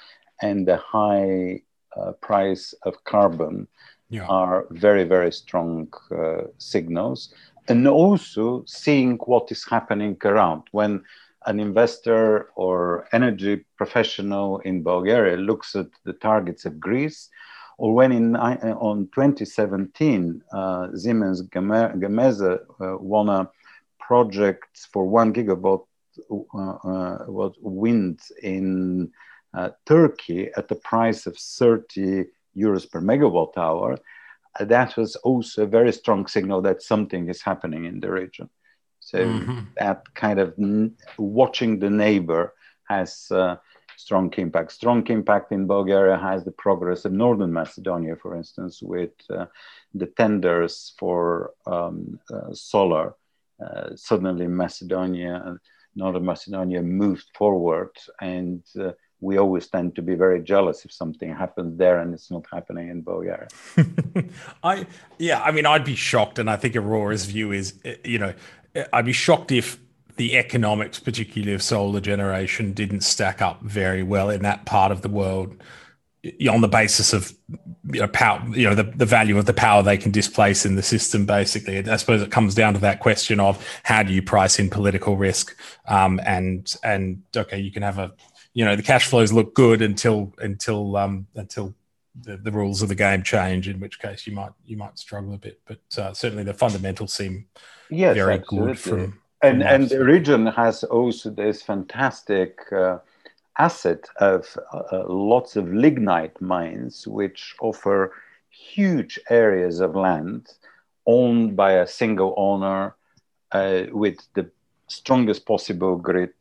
and 0.43 0.67
the 0.67 0.81
high 0.97 1.63
price 2.21 2.75
of 2.83 3.05
carbon 3.05 3.69
yeah. 4.09 4.27
are 4.27 4.67
very, 4.71 5.05
very 5.05 5.33
strong 5.33 5.93
uh, 6.11 6.43
signals. 6.59 7.35
And 7.69 7.89
also 7.89 8.65
seeing 8.67 9.17
what 9.19 9.51
is 9.51 9.65
happening 9.65 10.17
around. 10.25 10.65
When 10.73 11.03
an 11.47 11.61
investor 11.61 12.51
or 12.57 13.07
energy 13.13 13.65
professional 13.77 14.59
in 14.61 14.83
Bulgaria 14.83 15.37
looks 15.37 15.75
at 15.75 15.87
the 16.05 16.13
targets 16.15 16.65
of 16.65 16.81
Greece, 16.81 17.31
or 17.79 17.93
when 17.93 18.13
in 18.13 18.37
on 18.37 19.09
2017 19.15 20.43
uh, 20.53 20.89
Siemens 20.95 21.43
Gamesa 21.43 22.61
uh, 22.81 22.97
won 22.99 23.29
a 23.29 23.51
project 23.99 24.87
for 24.93 25.07
one 25.07 25.33
gigawatt 25.33 25.85
uh, 26.31 26.59
uh 26.59 27.51
wind 27.61 28.21
in 28.43 29.11
uh, 29.55 29.71
Turkey 29.87 30.51
at 30.57 30.69
the 30.69 30.77
price 30.77 31.27
of 31.27 31.37
30 31.37 32.27
euros 32.57 32.91
per 32.91 33.01
megawatt 33.01 33.57
hour, 33.57 33.99
uh, 34.59 34.65
that 34.65 34.97
was 34.97 35.17
also 35.17 35.65
a 35.65 35.67
very 35.67 35.93
strong 35.93 36.27
signal 36.27 36.63
that 36.63 36.83
something 36.83 37.29
is 37.29 37.43
happening 37.43 37.85
in 37.85 38.01
the 38.01 38.11
region. 38.11 38.49
So 39.01 39.19
mm-hmm. 39.19 39.61
that 39.79 40.15
kind 40.15 40.41
of 40.41 40.55
n- 40.59 40.97
watching 41.19 41.79
the 41.79 41.91
neighbor 41.91 42.55
has 42.89 43.31
uh, 43.31 43.57
strong 43.97 44.33
impact. 44.37 44.73
Strong 44.73 45.07
impact 45.09 45.53
in 45.53 45.67
Bulgaria 45.67 46.17
has 46.19 46.45
the 46.45 46.53
progress 46.53 47.05
of 47.05 47.13
Northern 47.13 47.53
Macedonia, 47.53 48.17
for 48.17 48.35
instance, 48.35 48.83
with 48.83 49.13
uh, 49.31 49.47
the 49.93 50.07
tenders 50.07 50.95
for 50.99 51.53
um, 51.67 52.19
uh, 52.33 52.53
solar. 52.53 53.15
Uh, 53.65 53.91
suddenly, 53.95 54.47
Macedonia, 54.47 55.59
Northern 55.95 56.25
Macedonia 56.25 56.83
moved 56.83 57.29
forward, 57.35 57.91
and 58.21 58.63
uh, 58.81 58.93
we 59.25 59.39
always 59.39 59.67
tend 59.69 59.97
to 59.97 60.03
be 60.03 60.15
very 60.15 60.43
jealous 60.43 60.85
if 60.85 60.93
something 60.93 61.35
happens 61.35 61.79
there 61.79 61.99
and 62.01 62.13
it's 62.13 62.31
not 62.31 62.45
happening 62.53 62.91
in 62.91 63.01
Bulgaria. 63.01 63.49
I 64.63 64.87
yeah, 65.19 65.43
I 65.43 65.51
mean, 65.51 65.67
I'd 65.67 65.85
be 65.85 65.95
shocked, 65.95 66.39
and 66.39 66.51
I 66.51 66.57
think 66.57 66.77
Aurora's 66.77 67.25
view 67.25 67.51
is, 67.51 67.81
you 68.05 68.19
know, 68.19 68.35
I'd 68.93 69.07
be 69.07 69.13
shocked 69.13 69.51
if 69.51 69.79
the 70.17 70.37
economics, 70.37 71.01
particularly 71.01 71.55
of 71.55 71.63
solar 71.63 72.01
generation, 72.01 72.73
didn't 72.73 73.01
stack 73.01 73.41
up 73.41 73.63
very 73.63 74.03
well 74.03 74.29
in 74.29 74.43
that 74.43 74.67
part 74.67 74.93
of 74.93 75.01
the 75.01 75.09
world 75.09 75.57
on 76.51 76.61
the 76.61 76.69
basis 76.69 77.13
of 77.13 77.33
you 77.93 78.01
know 78.01 78.09
power 78.09 78.43
you 78.55 78.67
know 78.67 78.75
the, 78.75 78.85
the 78.85 79.05
value 79.05 79.37
of 79.37 79.45
the 79.45 79.53
power 79.53 79.83
they 79.83 79.99
can 79.99 80.11
displace 80.11 80.65
in 80.65 80.75
the 80.75 80.83
system 80.83 81.27
basically 81.27 81.77
i 81.91 81.97
suppose 81.97 82.23
it 82.23 82.31
comes 82.31 82.55
down 82.55 82.73
to 82.73 82.81
that 82.81 83.01
question 83.01 83.39
of 83.39 83.63
how 83.83 84.03
do 84.03 84.11
you 84.11 84.23
price 84.23 84.59
in 84.59 84.71
political 84.71 85.19
risk 85.19 85.55
um, 85.87 86.19
and 86.25 86.77
and 86.83 87.23
okay 87.37 87.59
you 87.59 87.71
can 87.71 87.83
have 87.83 87.99
a 87.99 88.11
you 88.55 88.65
know 88.65 88.77
the 88.77 88.83
cash 88.83 89.07
flows 89.07 89.33
look 89.33 89.55
good 89.55 89.83
until 89.83 90.33
until 90.39 90.97
um, 90.97 91.27
until 91.35 91.75
the, 92.21 92.37
the 92.37 92.53
rules 92.53 92.81
of 92.81 92.89
the 92.89 92.95
game 92.95 93.23
change. 93.23 93.69
In 93.69 93.81
which 93.81 94.01
case 94.01 94.27
you 94.27 94.35
might 94.35 94.53
you 94.65 94.77
might 94.77 94.99
struggle 94.99 95.35
a 95.35 95.39
bit, 95.39 95.61
but 95.67 95.81
uh, 95.99 96.15
certainly 96.15 96.45
the 96.45 96.55
fundamentals 96.55 97.13
seem 97.13 97.47
yes, 97.91 98.15
very 98.15 98.35
absolutely. 98.35 98.73
good 98.73 98.79
from. 98.79 99.01
from 99.01 99.21
and 99.43 99.63
and 99.63 99.89
the 99.91 100.05
region 100.05 100.47
has 100.47 100.85
also 100.85 101.31
this 101.31 101.63
fantastic. 101.63 102.61
Uh, 102.73 102.99
asset 103.59 104.09
of 104.17 104.57
uh, 104.73 105.05
lots 105.07 105.57
of 105.57 105.73
lignite 105.73 106.41
mines, 106.41 107.07
which 107.07 107.55
offer 107.61 108.13
huge 108.51 109.19
areas 109.31 109.81
of 109.81 109.95
land 109.95 110.53
owned 111.07 111.57
by 111.57 111.73
a 111.73 111.87
single 111.87 112.35
owner 112.37 112.95
uh, 113.53 113.83
with 113.93 114.19
the 114.35 114.51
strongest 114.89 115.47
possible 115.47 115.97
grid 115.97 116.33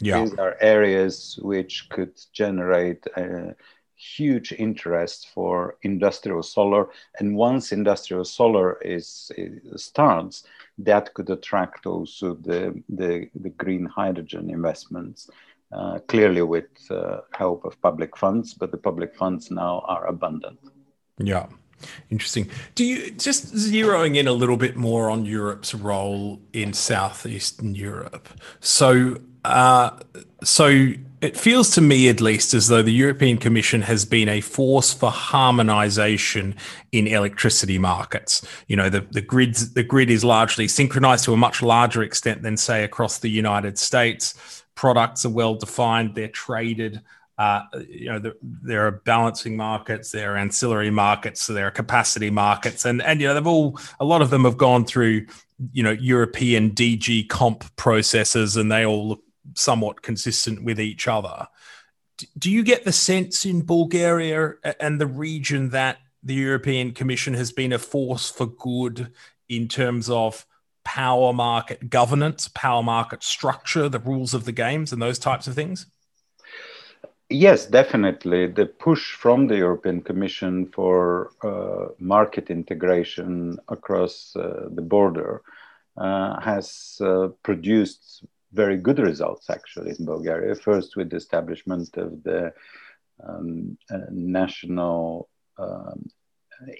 yeah. 0.00 0.20
These 0.20 0.34
are 0.34 0.56
areas 0.60 1.38
which 1.42 1.88
could 1.90 2.20
generate 2.32 3.06
a 3.16 3.54
huge 3.96 4.52
interest 4.52 5.28
for 5.34 5.76
industrial 5.82 6.42
solar. 6.42 6.88
And 7.18 7.36
once 7.36 7.72
industrial 7.72 8.24
solar 8.24 8.80
is, 8.82 9.30
is 9.36 9.82
starts, 9.82 10.44
that 10.78 11.12
could 11.14 11.30
attract 11.30 11.86
also 11.86 12.34
the, 12.34 12.80
the, 12.88 13.28
the 13.34 13.50
green 13.50 13.86
hydrogen 13.86 14.50
investments. 14.50 15.30
Uh, 15.70 15.98
clearly 16.08 16.40
with 16.40 16.64
uh, 16.90 17.18
help 17.34 17.62
of 17.66 17.78
public 17.82 18.16
funds, 18.16 18.54
but 18.54 18.70
the 18.70 18.78
public 18.78 19.14
funds 19.14 19.50
now 19.50 19.80
are 19.86 20.06
abundant. 20.06 20.58
Yeah. 21.18 21.48
Interesting. 22.10 22.48
Do 22.74 22.84
you 22.84 23.10
just 23.10 23.54
zeroing 23.54 24.16
in 24.16 24.26
a 24.26 24.32
little 24.32 24.56
bit 24.56 24.76
more 24.76 25.10
on 25.10 25.26
Europe's 25.26 25.74
role 25.74 26.40
in 26.52 26.72
southeastern 26.72 27.74
Europe? 27.74 28.28
So, 28.60 29.18
uh, 29.44 29.90
so 30.42 30.92
it 31.20 31.36
feels 31.36 31.70
to 31.70 31.80
me, 31.80 32.08
at 32.08 32.20
least, 32.20 32.54
as 32.54 32.68
though 32.68 32.82
the 32.82 32.92
European 32.92 33.38
Commission 33.38 33.82
has 33.82 34.04
been 34.04 34.28
a 34.28 34.40
force 34.40 34.92
for 34.92 35.10
harmonization 35.10 36.54
in 36.92 37.08
electricity 37.08 37.78
markets. 37.78 38.46
You 38.68 38.76
know, 38.76 38.88
the, 38.88 39.00
the 39.10 39.20
grids, 39.20 39.72
the 39.72 39.82
grid 39.82 40.10
is 40.10 40.24
largely 40.24 40.68
synchronized 40.68 41.24
to 41.24 41.32
a 41.32 41.36
much 41.36 41.60
larger 41.60 42.02
extent 42.02 42.42
than, 42.42 42.56
say, 42.56 42.84
across 42.84 43.18
the 43.18 43.28
United 43.28 43.78
States. 43.78 44.64
Products 44.76 45.24
are 45.24 45.30
well 45.30 45.56
defined; 45.56 46.14
they're 46.14 46.28
traded. 46.28 47.02
Uh, 47.36 47.62
you 47.88 48.10
know, 48.10 48.18
the, 48.18 48.36
there 48.42 48.86
are 48.86 48.90
balancing 48.90 49.56
markets, 49.56 50.10
there 50.10 50.34
are 50.34 50.36
ancillary 50.36 50.90
markets, 50.90 51.42
so 51.42 51.52
there 51.52 51.66
are 51.66 51.72
capacity 51.72 52.30
markets, 52.30 52.84
and 52.84 53.02
and 53.02 53.20
you 53.20 53.26
know, 53.26 53.34
they've 53.34 53.46
all 53.46 53.78
a 53.98 54.04
lot 54.04 54.22
of 54.22 54.30
them 54.30 54.44
have 54.44 54.56
gone 54.56 54.84
through 54.84 55.26
you 55.72 55.82
know 55.82 55.90
European 55.90 56.70
DG 56.70 57.28
comp 57.28 57.64
processes, 57.74 58.56
and 58.56 58.70
they 58.70 58.86
all 58.86 59.08
look 59.08 59.22
somewhat 59.54 60.02
consistent 60.02 60.64
with 60.64 60.80
each 60.80 61.08
other. 61.08 61.46
Do 62.36 62.50
you 62.50 62.62
get 62.62 62.84
the 62.84 62.92
sense 62.92 63.44
in 63.46 63.62
Bulgaria 63.62 64.54
and 64.80 65.00
the 65.00 65.06
region 65.06 65.70
that 65.70 65.98
the 66.22 66.34
European 66.34 66.92
Commission 66.92 67.34
has 67.34 67.52
been 67.52 67.72
a 67.72 67.78
force 67.78 68.28
for 68.28 68.46
good 68.46 69.12
in 69.48 69.68
terms 69.68 70.10
of 70.10 70.44
power 70.84 71.32
market 71.32 71.90
governance, 71.90 72.48
power 72.48 72.82
market 72.82 73.22
structure, 73.22 73.88
the 73.88 73.98
rules 73.98 74.34
of 74.34 74.44
the 74.46 74.52
games, 74.52 74.92
and 74.92 75.00
those 75.00 75.18
types 75.18 75.46
of 75.46 75.54
things? 75.54 75.86
Yes, 77.30 77.66
definitely. 77.66 78.46
The 78.46 78.66
push 78.66 79.12
from 79.12 79.48
the 79.48 79.58
European 79.58 80.00
Commission 80.00 80.66
for 80.68 81.32
uh, 81.42 81.92
market 81.98 82.48
integration 82.48 83.58
across 83.68 84.34
uh, 84.34 84.68
the 84.72 84.80
border 84.80 85.42
uh, 85.98 86.40
has 86.40 86.98
uh, 87.02 87.28
produced 87.42 88.24
very 88.62 88.78
good 88.86 89.00
results 89.10 89.46
actually 89.56 89.90
in 89.96 90.04
Bulgaria. 90.14 90.54
First, 90.68 90.90
with 90.96 91.08
the 91.10 91.20
establishment 91.24 91.90
of 92.06 92.10
the 92.28 92.42
um, 93.26 93.78
uh, 93.94 94.08
national 94.10 95.28
um, 95.64 95.98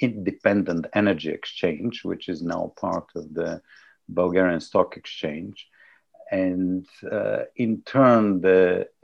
independent 0.08 0.82
energy 1.02 1.30
exchange, 1.40 1.94
which 2.10 2.24
is 2.32 2.40
now 2.54 2.62
part 2.84 3.08
of 3.20 3.24
the 3.38 3.50
Bulgarian 4.20 4.62
Stock 4.68 4.90
Exchange. 4.96 5.58
And 6.30 6.86
uh, 7.18 7.42
in 7.64 7.72
turn, 7.94 8.22
the 8.48 8.62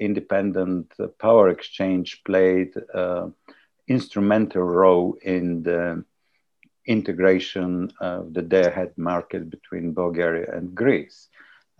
independent 0.08 0.86
power 1.26 1.46
exchange 1.56 2.08
played 2.30 2.72
an 2.92 3.34
instrumental 3.96 4.64
role 4.82 5.10
in 5.36 5.46
the 5.68 6.04
integration 6.96 7.70
of 8.12 8.34
the 8.36 8.46
day 8.54 8.64
ahead 8.70 8.92
market 9.12 9.42
between 9.56 9.98
Bulgaria 10.02 10.48
and 10.56 10.74
Greece 10.82 11.20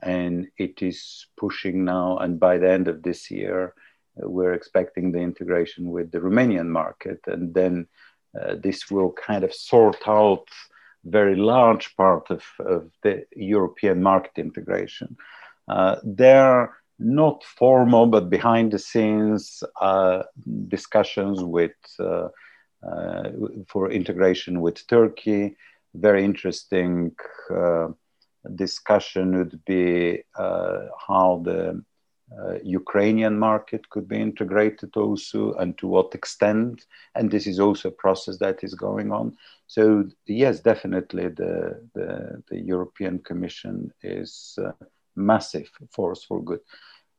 and 0.04 0.48
it 0.58 0.82
is 0.82 1.26
pushing 1.36 1.84
now. 1.84 2.18
And 2.18 2.38
by 2.38 2.58
the 2.58 2.70
end 2.70 2.88
of 2.88 3.02
this 3.02 3.30
year, 3.30 3.74
uh, 4.22 4.28
we're 4.28 4.52
expecting 4.52 5.12
the 5.12 5.20
integration 5.20 5.90
with 5.90 6.10
the 6.10 6.18
Romanian 6.18 6.68
market, 6.68 7.20
and 7.26 7.54
then 7.54 7.86
uh, 8.40 8.56
this 8.62 8.90
will 8.90 9.12
kind 9.12 9.44
of 9.44 9.54
sort 9.54 10.06
out 10.06 10.48
very 11.04 11.36
large 11.36 11.96
part 11.96 12.30
of, 12.30 12.42
of 12.60 12.90
the 13.02 13.24
European 13.36 14.02
market 14.02 14.32
integration. 14.36 15.16
Uh, 15.68 15.96
there 16.02 16.74
not 16.98 17.44
formal 17.44 18.06
but 18.06 18.30
behind 18.30 18.72
the 18.72 18.78
scenes 18.78 19.62
uh, 19.80 20.22
discussions 20.68 21.42
with 21.42 21.72
uh, 21.98 22.28
uh, 22.86 23.30
for 23.66 23.90
integration 23.90 24.60
with 24.60 24.86
Turkey. 24.86 25.56
Very 25.94 26.24
interesting 26.24 27.12
discussion 28.54 29.36
would 29.36 29.64
be 29.64 30.22
uh, 30.36 30.86
how 31.06 31.42
the 31.44 31.82
uh, 32.38 32.54
Ukrainian 32.64 33.38
market 33.38 33.88
could 33.90 34.08
be 34.08 34.20
integrated 34.20 34.96
also 34.96 35.54
and 35.54 35.76
to 35.78 35.86
what 35.86 36.14
extent. 36.14 36.86
And 37.14 37.30
this 37.30 37.46
is 37.46 37.60
also 37.60 37.88
a 37.88 37.92
process 37.92 38.38
that 38.38 38.64
is 38.64 38.74
going 38.74 39.12
on. 39.12 39.36
So, 39.66 40.08
yes, 40.26 40.60
definitely 40.60 41.28
the, 41.28 41.86
the, 41.94 42.42
the 42.48 42.60
European 42.60 43.18
Commission 43.18 43.92
is 44.02 44.58
a 44.58 44.74
massive 45.16 45.70
force 45.90 46.24
for 46.24 46.42
good. 46.42 46.60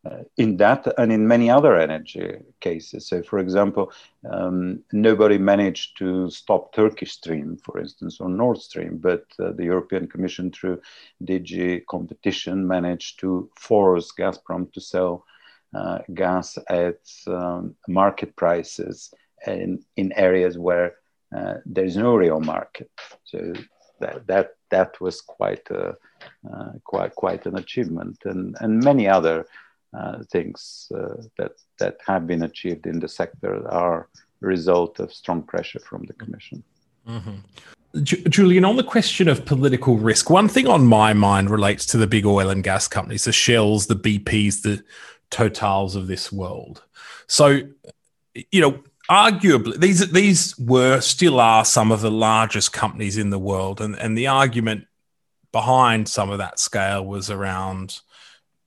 Uh, 0.05 0.23
in 0.37 0.57
that 0.57 0.85
and 0.97 1.11
in 1.11 1.27
many 1.27 1.49
other 1.49 1.75
energy 1.77 2.37
cases. 2.59 3.07
So, 3.07 3.23
for 3.23 3.39
example, 3.39 3.91
um, 4.29 4.83
nobody 4.91 5.37
managed 5.37 5.97
to 5.97 6.29
stop 6.29 6.73
Turkish 6.73 7.13
Stream, 7.13 7.57
for 7.57 7.79
instance, 7.79 8.19
or 8.19 8.29
Nord 8.29 8.59
Stream, 8.59 8.97
but 8.97 9.25
uh, 9.39 9.51
the 9.51 9.65
European 9.65 10.07
Commission, 10.07 10.51
through 10.51 10.81
DG 11.23 11.85
competition, 11.87 12.67
managed 12.67 13.19
to 13.21 13.49
force 13.55 14.11
Gazprom 14.11 14.71
to 14.73 14.81
sell 14.81 15.25
uh, 15.73 15.99
gas 16.13 16.57
at 16.69 17.01
um, 17.27 17.75
market 17.87 18.35
prices 18.35 19.13
in, 19.47 19.83
in 19.95 20.11
areas 20.13 20.57
where 20.57 20.95
uh, 21.35 21.55
there's 21.65 21.97
no 21.97 22.15
real 22.15 22.39
market. 22.39 22.91
So 23.23 23.53
that 23.99 24.27
that 24.27 24.55
that 24.69 24.99
was 24.99 25.21
quite 25.21 25.69
a, 25.71 25.95
uh, 26.51 26.71
quite 26.83 27.15
quite 27.15 27.45
an 27.45 27.57
achievement, 27.57 28.17
and 28.25 28.55
and 28.59 28.83
many 28.83 29.07
other 29.07 29.45
uh, 29.97 30.23
things 30.31 30.91
uh, 30.95 31.21
that 31.37 31.53
that 31.79 31.97
have 32.07 32.27
been 32.27 32.43
achieved 32.43 32.85
in 32.87 32.99
the 32.99 33.07
sector 33.07 33.67
are 33.69 34.09
a 34.41 34.45
result 34.45 34.99
of 34.99 35.13
strong 35.13 35.41
pressure 35.41 35.79
from 35.79 36.03
the 36.05 36.13
Commission. 36.13 36.63
Mm-hmm. 37.07 38.03
Julian, 38.03 38.65
on 38.65 38.75
the 38.75 38.83
question 38.83 39.29
of 39.29 39.45
political 39.45 39.97
risk, 39.97 40.29
one 40.29 40.49
thing 40.49 40.67
on 40.67 40.85
my 40.85 41.13
mind 41.13 41.49
relates 41.49 41.85
to 41.87 41.97
the 41.97 42.07
big 42.07 42.25
oil 42.25 42.49
and 42.49 42.63
gas 42.63 42.87
companies, 42.89 43.23
the 43.23 43.31
Shells, 43.31 43.87
the 43.87 43.95
BPs, 43.95 44.63
the 44.63 44.83
Totals 45.29 45.95
of 45.95 46.07
this 46.07 46.31
world. 46.31 46.83
So, 47.27 47.61
you 48.51 48.61
know, 48.61 48.83
arguably 49.09 49.79
these 49.79 50.11
these 50.11 50.57
were 50.57 50.99
still 50.99 51.39
are 51.39 51.63
some 51.63 51.91
of 51.91 52.01
the 52.01 52.11
largest 52.11 52.73
companies 52.73 53.17
in 53.17 53.29
the 53.29 53.39
world, 53.39 53.79
and 53.81 53.95
and 53.95 54.17
the 54.17 54.27
argument 54.27 54.87
behind 55.51 56.09
some 56.09 56.29
of 56.29 56.37
that 56.39 56.59
scale 56.59 57.05
was 57.05 57.29
around 57.29 58.01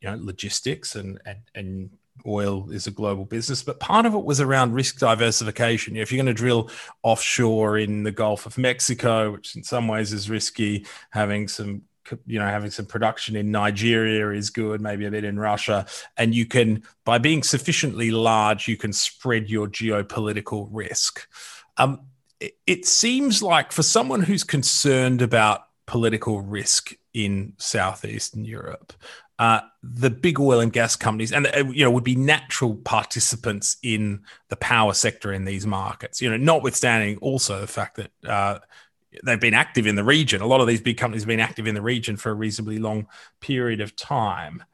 you 0.00 0.10
know 0.10 0.16
logistics 0.20 0.94
and 0.94 1.20
and, 1.24 1.38
and 1.54 1.90
oil 2.26 2.70
is 2.70 2.86
a 2.86 2.90
global 2.90 3.24
business, 3.24 3.62
but 3.62 3.80
part 3.80 4.06
of 4.06 4.14
it 4.14 4.24
was 4.24 4.40
around 4.40 4.72
risk 4.72 4.98
diversification. 4.98 5.96
If 5.96 6.10
you're 6.10 6.22
going 6.22 6.34
to 6.34 6.34
drill 6.34 6.70
offshore 7.02 7.78
in 7.78 8.02
the 8.02 8.10
Gulf 8.10 8.46
of 8.46 8.58
Mexico, 8.58 9.32
which 9.32 9.56
in 9.56 9.62
some 9.62 9.88
ways 9.88 10.12
is 10.12 10.28
risky, 10.30 10.86
having 11.10 11.48
some 11.48 11.82
you 12.26 12.38
know 12.38 12.46
having 12.46 12.70
some 12.70 12.86
production 12.86 13.36
in 13.36 13.50
Nigeria 13.50 14.30
is 14.30 14.50
good, 14.50 14.80
maybe 14.80 15.06
a 15.06 15.10
bit 15.10 15.24
in 15.24 15.38
Russia, 15.38 15.86
and 16.16 16.34
you 16.34 16.46
can 16.46 16.82
by 17.04 17.18
being 17.18 17.42
sufficiently 17.42 18.10
large, 18.10 18.68
you 18.68 18.76
can 18.76 18.92
spread 18.92 19.50
your 19.50 19.68
geopolitical 19.68 20.68
risk. 20.70 21.28
Um, 21.76 22.00
it 22.66 22.86
seems 22.86 23.42
like 23.42 23.72
for 23.72 23.82
someone 23.82 24.22
who's 24.22 24.44
concerned 24.44 25.22
about 25.22 25.62
political 25.86 26.40
risk 26.40 26.94
in 27.12 27.54
southeastern 27.58 28.44
Europe, 28.44 28.92
uh, 29.38 29.60
the 29.82 30.10
big 30.10 30.40
oil 30.40 30.60
and 30.60 30.72
gas 30.72 30.96
companies, 30.96 31.32
and 31.32 31.46
uh, 31.46 31.64
you 31.70 31.84
know, 31.84 31.90
would 31.90 32.04
be 32.04 32.16
natural 32.16 32.74
participants 32.74 33.76
in 33.82 34.22
the 34.48 34.56
power 34.56 34.92
sector 34.92 35.32
in 35.32 35.44
these 35.44 35.66
markets. 35.66 36.20
You 36.20 36.30
know, 36.30 36.36
notwithstanding 36.36 37.18
also 37.18 37.60
the 37.60 37.66
fact 37.66 37.96
that 37.96 38.10
uh, 38.26 38.58
they've 39.24 39.40
been 39.40 39.54
active 39.54 39.86
in 39.86 39.94
the 39.94 40.04
region. 40.04 40.40
A 40.40 40.46
lot 40.46 40.60
of 40.60 40.66
these 40.66 40.80
big 40.80 40.96
companies 40.96 41.22
have 41.22 41.28
been 41.28 41.40
active 41.40 41.66
in 41.66 41.74
the 41.74 41.82
region 41.82 42.16
for 42.16 42.30
a 42.30 42.34
reasonably 42.34 42.78
long 42.78 43.06
period 43.40 43.80
of 43.80 43.94
time. 43.94 44.64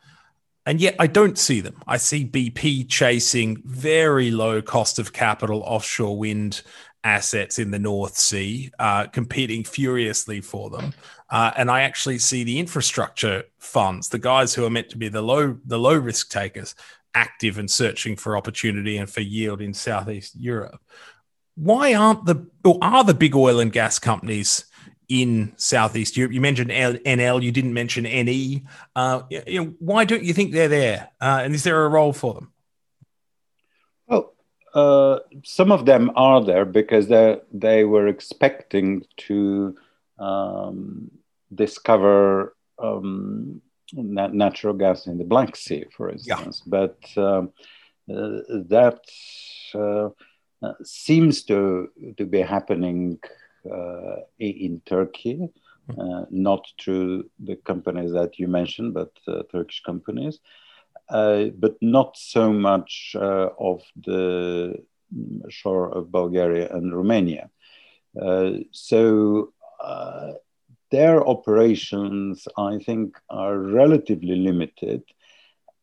And 0.67 0.81
yet 0.81 0.97
I 0.99 1.09
don't 1.09 1.39
see 1.39 1.61
them. 1.61 1.83
I 1.87 1.99
see 1.99 2.25
BP 2.25 2.89
chasing 2.89 3.63
very 3.67 4.31
low 4.31 4.63
cost 4.63 4.99
of 4.99 5.13
capital 5.13 5.63
offshore 5.63 6.17
wind 6.17 6.63
assets 7.05 7.59
in 7.59 7.71
the 7.71 7.79
North 7.79 8.17
Sea, 8.17 8.71
uh, 8.79 9.07
competing 9.09 9.63
furiously 9.63 10.41
for 10.41 10.71
them. 10.71 10.95
Uh, 11.35 11.51
and 11.57 11.71
I 11.71 11.83
actually 11.83 12.19
see 12.19 12.45
the 12.45 12.59
infrastructure 12.61 13.43
funds, 13.59 14.09
the 14.09 14.19
guys 14.19 14.55
who 14.55 14.65
are 14.65 14.71
meant 14.71 14.89
to 14.91 14.97
be 14.97 15.09
the 15.09 15.23
low 15.23 15.59
the 15.67 15.79
low 15.79 15.97
risk 15.97 16.31
takers, 16.31 16.75
active 17.15 17.59
and 17.59 17.71
searching 17.71 18.17
for 18.17 18.37
opportunity 18.37 18.97
and 18.97 19.11
for 19.11 19.21
yield 19.21 19.61
in 19.61 19.75
Southeast 19.75 20.35
Europe 20.37 20.81
why 21.57 21.95
aren't 21.95 22.25
the 22.25 22.47
or 22.65 22.79
are 22.83 23.05
the 23.05 23.15
big 23.15 23.35
oil 23.35 23.61
and 23.61 23.73
gas 23.73 23.99
companies 23.99 24.65
in 25.09 25.53
Southeast 25.57 26.17
Europe? 26.17 26.33
You 26.33 26.41
mentioned 26.41 26.71
NL, 26.71 27.43
you 27.43 27.53
didn't 27.53 27.75
mention 27.75 28.05
NE. 28.05 28.65
Uh, 28.97 29.23
you 29.31 29.65
know, 29.65 29.75
why 29.79 30.05
don't 30.05 30.25
you 30.25 30.33
think 30.33 30.53
they're 30.53 30.69
there? 30.69 31.11
Uh, 31.21 31.43
and 31.45 31.55
is 31.55 31.65
there 31.65 31.85
a 31.85 31.89
role 31.89 32.13
for 32.13 32.35
them? 32.35 32.53
Well, 34.07 34.35
uh, 34.75 35.21
some 35.45 35.71
of 35.71 35.87
them 35.87 36.11
are 36.17 36.43
there 36.43 36.65
because 36.65 37.09
they 37.09 37.41
they 37.53 37.85
were 37.85 38.09
expecting 38.09 39.05
to 39.29 39.77
um, 40.19 41.11
discover 41.55 42.55
um, 42.79 43.61
natural 43.93 44.75
gas 44.75 45.07
in 45.07 45.19
the 45.19 45.25
Black 45.25 45.57
Sea, 45.57 45.85
for 45.97 46.11
instance. 46.11 46.63
Yeah. 46.65 46.71
But 46.71 46.99
um, 47.17 47.53
uh, 48.11 48.41
that 48.69 49.01
uh, 49.75 50.09
uh, 50.63 50.75
seems 50.83 51.43
to, 51.45 51.89
to 52.19 52.27
be 52.27 52.41
happening 52.41 53.19
uh, 53.71 54.17
in 54.39 54.83
Turkey, 54.85 55.49
hmm. 55.91 56.01
uh, 56.01 56.25
not 56.31 56.67
through 56.81 57.31
the 57.39 57.57
companies 57.57 58.13
that 58.13 58.39
you 58.39 58.47
mentioned, 58.49 58.95
but 58.95 59.11
Turkish 59.51 59.83
companies. 59.83 60.41
but 61.09 61.77
not 61.81 62.17
so 62.17 62.53
much 62.53 63.17
of 63.19 63.83
the 64.05 64.75
shore 65.49 65.89
of 65.97 66.13
Bulgaria 66.13 66.69
and 66.75 66.95
Romania. 66.95 67.51
so 68.73 69.53
their 70.95 71.17
operations, 71.35 72.47
I 72.71 72.73
think, 72.87 73.07
are 73.29 73.57
relatively 73.59 74.37
limited, 74.49 75.03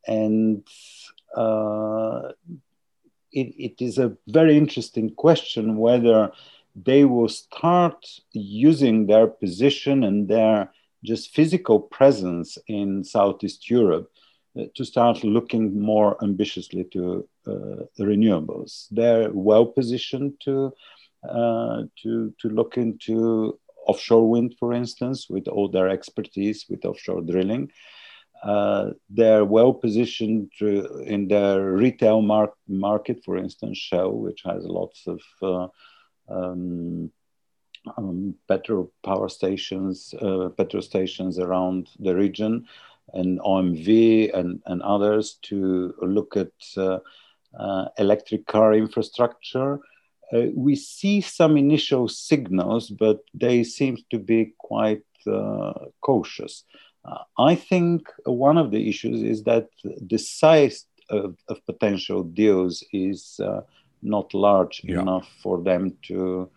and 0.08 0.64
uh, 1.36 2.22
it, 3.40 3.48
it 3.68 3.76
is 3.88 3.98
a 3.98 4.16
very 4.28 4.58
interesting 4.58 5.08
question 5.26 5.78
whether 5.78 6.32
they 6.76 7.04
will 7.06 7.30
start 7.30 8.00
using 8.32 9.08
their 9.08 9.28
position 9.28 10.04
and 10.04 10.28
their 10.28 10.72
just 11.04 11.34
physical 11.36 11.80
presence 11.80 12.58
in 12.68 13.04
Southeast 13.04 13.70
Europe 13.70 14.10
uh, 14.58 14.66
to 14.76 14.86
start 14.86 15.24
looking 15.24 15.80
more 15.80 16.12
ambitiously 16.24 16.84
to 16.94 17.28
uh, 17.48 17.84
renewables. 18.00 18.88
They're 18.92 19.32
well 19.34 19.66
positioned 19.66 20.34
to, 20.46 20.74
uh, 21.28 21.84
to, 22.04 22.34
to 22.40 22.50
look 22.50 22.78
into 22.78 23.60
offshore 23.88 24.30
wind, 24.30 24.56
for 24.60 24.74
instance, 24.74 25.30
with 25.30 25.48
all 25.48 25.68
their 25.68 25.90
expertise 25.90 26.66
with 26.70 26.86
offshore 26.86 27.22
drilling. 27.22 27.72
Uh, 28.44 28.92
they're 29.10 29.46
well 29.46 29.74
positioned 29.74 30.52
to, 30.58 31.00
in 31.06 31.28
the 31.28 31.60
retail 31.60 32.22
mar- 32.22 32.54
market, 32.68 33.24
for 33.24 33.38
instance, 33.38 33.78
Shell, 33.78 34.14
which 34.14 34.42
has 34.44 34.66
lots 34.66 35.08
of 35.08 35.22
uh, 35.44 35.68
um, 36.28 37.12
um, 37.98 38.36
petrol 38.48 38.92
power 39.04 39.30
stations, 39.30 40.14
uh, 40.22 40.50
petrol 40.58 40.82
stations 40.82 41.40
around 41.40 41.90
the 42.00 42.16
region, 42.16 42.68
and 43.14 43.40
OMV 43.40 44.34
and, 44.34 44.62
and 44.66 44.82
others 44.82 45.38
to 45.44 45.94
look 46.02 46.38
at 46.38 46.52
uh, 46.78 47.00
uh, 47.58 47.86
electric 47.98 48.46
car 48.48 48.74
infrastructure. 48.74 49.80
Uh, 50.34 50.48
we 50.56 50.76
see 50.76 51.22
some 51.22 51.58
initial 51.58 52.08
signals, 52.08 52.90
but 52.90 53.20
they 53.34 53.64
seem 53.64 53.98
to 54.10 54.18
be 54.18 54.54
quite 54.58 55.04
cautious. 56.02 56.64
Uh, 57.06 57.24
I 57.38 57.56
think 57.56 58.08
one 58.26 58.58
of 58.58 58.72
the 58.72 58.88
issues 58.88 59.24
is 59.24 59.44
that 59.44 59.70
the 59.84 60.18
size 60.18 60.86
of, 61.10 61.36
of 61.48 61.66
potential 61.66 62.24
deals 62.24 62.84
is 62.94 63.40
uh, 63.44 63.62
not 64.02 64.34
large 64.34 64.82
yeah. 64.84 65.02
enough 65.02 65.28
for 65.42 65.62
them 65.62 65.98
to 66.04 66.50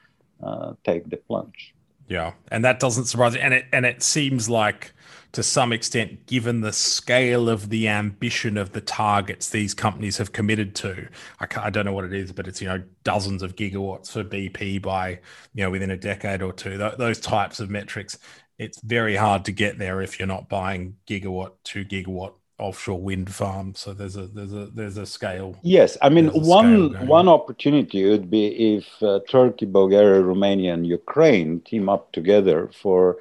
uh, 0.42 0.74
take 0.84 1.08
the 1.08 1.16
plunge. 1.16 1.73
Yeah, 2.06 2.34
and 2.48 2.64
that 2.64 2.80
doesn't 2.80 3.06
surprise 3.06 3.34
me. 3.34 3.40
And 3.40 3.54
it 3.54 3.66
and 3.72 3.86
it 3.86 4.02
seems 4.02 4.48
like, 4.50 4.92
to 5.32 5.42
some 5.42 5.72
extent, 5.72 6.26
given 6.26 6.60
the 6.60 6.72
scale 6.72 7.48
of 7.48 7.70
the 7.70 7.88
ambition 7.88 8.58
of 8.58 8.72
the 8.72 8.82
targets 8.82 9.48
these 9.48 9.72
companies 9.72 10.18
have 10.18 10.32
committed 10.32 10.74
to, 10.76 11.08
I, 11.40 11.46
I 11.56 11.70
don't 11.70 11.86
know 11.86 11.94
what 11.94 12.04
it 12.04 12.12
is, 12.12 12.30
but 12.32 12.46
it's 12.46 12.60
you 12.60 12.68
know 12.68 12.82
dozens 13.04 13.42
of 13.42 13.56
gigawatts 13.56 14.10
for 14.12 14.22
BP 14.22 14.78
by 14.78 15.20
you 15.54 15.64
know 15.64 15.70
within 15.70 15.90
a 15.90 15.96
decade 15.96 16.42
or 16.42 16.52
two. 16.52 16.76
Th- 16.76 16.94
those 16.98 17.20
types 17.20 17.60
of 17.60 17.70
metrics 17.70 18.18
it's 18.56 18.80
very 18.82 19.16
hard 19.16 19.44
to 19.46 19.50
get 19.52 19.78
there 19.78 20.00
if 20.00 20.16
you're 20.18 20.28
not 20.28 20.48
buying 20.48 20.94
gigawatt, 21.08 21.52
two 21.64 21.84
gigawatt 21.84 22.34
offshore 22.58 23.00
wind 23.00 23.32
farm. 23.34 23.74
So 23.74 23.92
there's 23.92 24.16
a 24.16 24.26
there's 24.26 24.52
a 24.52 24.66
there's 24.66 24.96
a 24.96 25.06
scale. 25.06 25.58
Yes, 25.62 25.96
I 26.02 26.08
mean 26.08 26.28
one 26.28 27.06
one 27.06 27.28
opportunity 27.28 28.08
would 28.08 28.30
be 28.30 28.76
if 28.76 28.86
uh, 29.02 29.20
Turkey, 29.28 29.66
Bulgaria, 29.66 30.20
Romania, 30.20 30.74
and 30.74 30.86
Ukraine 30.86 31.60
team 31.60 31.88
up 31.88 32.12
together 32.12 32.70
for 32.82 33.18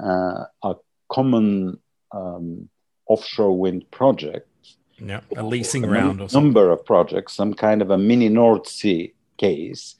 uh, 0.00 0.44
a 0.62 0.74
common 1.08 1.78
um, 2.12 2.68
offshore 3.06 3.56
wind 3.58 3.90
project. 3.90 4.48
Yeah, 4.98 5.20
a 5.36 5.42
leasing 5.42 5.84
round 5.86 6.20
or 6.20 6.28
number 6.32 6.70
of 6.70 6.84
projects, 6.84 7.34
some 7.34 7.54
kind 7.54 7.82
of 7.82 7.90
a 7.90 7.98
mini 7.98 8.28
North 8.28 8.68
Sea 8.68 9.14
case. 9.36 9.96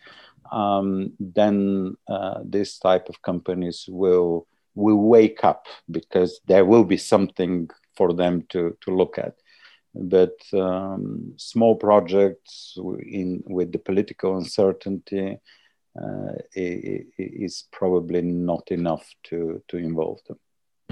Um, 0.52 1.14
then 1.18 1.96
uh, 2.08 2.40
this 2.44 2.78
type 2.78 3.08
of 3.08 3.22
companies 3.22 3.86
will 3.88 4.46
will 4.74 4.96
wake 4.96 5.44
up 5.44 5.66
because 5.90 6.40
there 6.46 6.64
will 6.64 6.84
be 6.84 6.96
something 6.96 7.68
for 7.96 8.12
them 8.12 8.44
to, 8.50 8.76
to 8.82 8.96
look 8.96 9.18
at. 9.18 9.34
but 9.94 10.38
um, 10.54 11.34
small 11.36 11.76
projects 11.76 12.74
in 13.00 13.42
with 13.46 13.72
the 13.72 13.78
political 13.78 14.36
uncertainty 14.38 15.38
uh, 16.02 16.32
is 16.54 17.68
probably 17.70 18.22
not 18.22 18.70
enough 18.70 19.06
to 19.24 19.62
to 19.68 19.76
involve 19.76 20.18
them. 20.26 20.38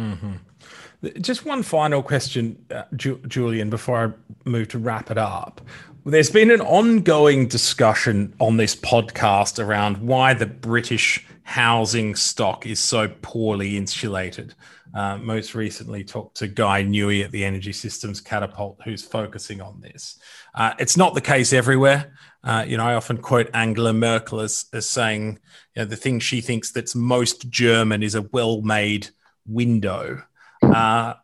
Mm-hmm. 0.00 1.20
Just 1.20 1.46
one 1.46 1.62
final 1.62 2.02
question, 2.02 2.62
uh, 2.70 2.82
Ju- 2.96 3.20
Julian, 3.26 3.70
before 3.70 4.14
I 4.46 4.48
move 4.48 4.68
to 4.68 4.78
wrap 4.78 5.10
it 5.10 5.18
up. 5.18 5.60
There's 6.04 6.30
been 6.30 6.50
an 6.50 6.60
ongoing 6.62 7.46
discussion 7.46 8.34
on 8.38 8.56
this 8.56 8.74
podcast 8.74 9.62
around 9.62 9.98
why 9.98 10.34
the 10.34 10.46
British 10.46 11.26
housing 11.42 12.14
stock 12.14 12.66
is 12.66 12.80
so 12.80 13.08
poorly 13.22 13.76
insulated. 13.76 14.54
Uh, 14.94 15.18
most 15.18 15.54
recently, 15.54 16.02
talked 16.02 16.36
to 16.38 16.48
Guy 16.48 16.82
Newey 16.82 17.24
at 17.24 17.30
the 17.30 17.44
Energy 17.44 17.72
Systems 17.72 18.20
Catapult, 18.20 18.80
who's 18.84 19.04
focusing 19.04 19.60
on 19.60 19.80
this. 19.80 20.18
Uh, 20.54 20.74
it's 20.78 20.96
not 20.96 21.14
the 21.14 21.20
case 21.20 21.52
everywhere. 21.52 22.12
Uh, 22.42 22.64
you 22.66 22.76
know, 22.76 22.84
I 22.84 22.94
often 22.94 23.18
quote 23.18 23.50
Angela 23.54 23.92
Merkel 23.92 24.40
as, 24.40 24.66
as 24.72 24.88
saying, 24.88 25.38
you 25.76 25.82
know, 25.82 25.84
the 25.84 25.96
thing 25.96 26.18
she 26.18 26.40
thinks 26.40 26.72
that's 26.72 26.94
most 26.94 27.50
German 27.50 28.02
is 28.02 28.14
a 28.14 28.22
well-made 28.22 29.10
window. 29.46 30.22
Uh, 30.62 31.14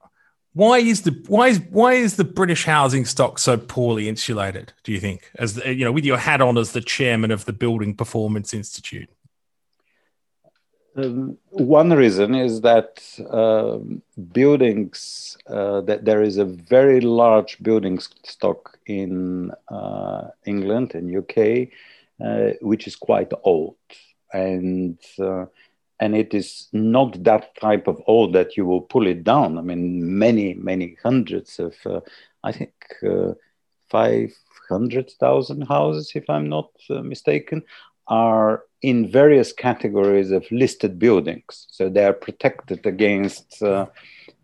why 0.52 0.78
is 0.78 1.02
the 1.02 1.22
why 1.28 1.48
is 1.48 1.60
why 1.70 1.92
is 1.92 2.16
the 2.16 2.24
British 2.24 2.64
housing 2.64 3.04
stock 3.04 3.38
so 3.38 3.58
poorly 3.58 4.08
insulated? 4.08 4.72
Do 4.84 4.92
you 4.92 5.00
think, 5.00 5.30
as 5.38 5.58
you 5.66 5.84
know, 5.84 5.92
with 5.92 6.06
your 6.06 6.16
hat 6.16 6.40
on 6.40 6.56
as 6.56 6.72
the 6.72 6.80
chairman 6.80 7.30
of 7.30 7.44
the 7.44 7.52
Building 7.52 7.94
Performance 7.94 8.54
Institute? 8.54 9.10
Um, 10.96 11.36
one 11.50 11.90
reason 11.92 12.34
is 12.34 12.62
that 12.62 13.02
um, 13.30 14.02
buildings 14.32 15.36
uh, 15.46 15.82
that 15.82 16.06
there 16.06 16.22
is 16.22 16.38
a 16.38 16.46
very 16.46 17.02
large 17.02 17.62
building 17.62 17.98
stock 18.24 18.78
in 18.86 19.52
uh, 19.68 20.28
England 20.46 20.94
and 20.94 21.14
UK, 21.14 21.68
uh, 22.24 22.54
which 22.62 22.86
is 22.86 22.96
quite 22.96 23.30
old, 23.44 23.76
and 24.32 24.98
uh, 25.18 25.44
and 25.98 26.14
it 26.14 26.34
is 26.34 26.68
not 26.72 27.24
that 27.24 27.54
type 27.60 27.86
of 27.86 28.00
old 28.06 28.32
that 28.34 28.56
you 28.56 28.66
will 28.66 28.82
pull 28.82 29.06
it 29.06 29.24
down. 29.24 29.58
I 29.58 29.62
mean, 29.62 30.18
many 30.18 30.54
many 30.54 30.96
hundreds 31.02 31.58
of, 31.58 31.74
uh, 31.86 32.00
I 32.44 32.52
think, 32.52 32.74
uh, 33.02 33.32
five 33.90 34.32
hundred 34.68 35.10
thousand 35.20 35.62
houses, 35.62 36.12
if 36.14 36.28
I'm 36.28 36.48
not 36.48 36.70
mistaken, 36.88 37.62
are 38.08 38.62
in 38.82 39.10
various 39.10 39.52
categories 39.52 40.30
of 40.30 40.44
listed 40.50 40.98
buildings. 40.98 41.66
So 41.70 41.88
they 41.88 42.04
are 42.04 42.12
protected 42.12 42.86
against 42.86 43.62
uh, 43.62 43.86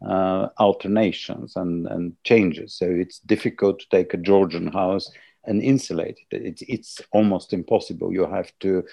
uh, 0.05 0.49
alternations 0.59 1.57
and, 1.57 1.87
and 1.87 2.17
changes. 2.25 2.75
So 2.75 2.87
it's 2.87 3.21
difficult 3.21 3.79
to 3.81 3.89
take 3.91 4.15
a 4.15 4.17
Georgian 4.17 4.69
house 4.69 5.11
and 5.45 5.63
insulate 5.63 6.19
it. 6.31 6.43
It's, 6.43 6.63
it's 6.63 7.01
almost 7.13 7.53
impossible. 7.53 8.13
You 8.13 8.27
have 8.27 8.51
to 8.61 8.85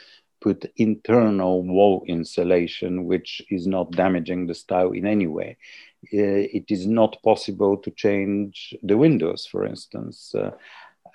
put 0.42 0.72
internal 0.78 1.64
wall 1.64 2.04
insulation, 2.08 3.06
which 3.06 3.42
is 3.50 3.68
not 3.68 3.92
damaging 3.92 4.48
the 4.48 4.56
style 4.56 4.92
in 4.92 5.06
any 5.06 5.28
way. 5.28 5.58
Uh, 6.14 6.48
it 6.58 6.66
is 6.70 6.88
not 6.88 7.22
possible 7.24 7.78
to 7.78 7.92
change 7.92 8.74
the 8.84 8.98
windows, 8.98 9.46
for 9.46 9.66
instance. 9.66 10.34
Uh, 10.34 10.52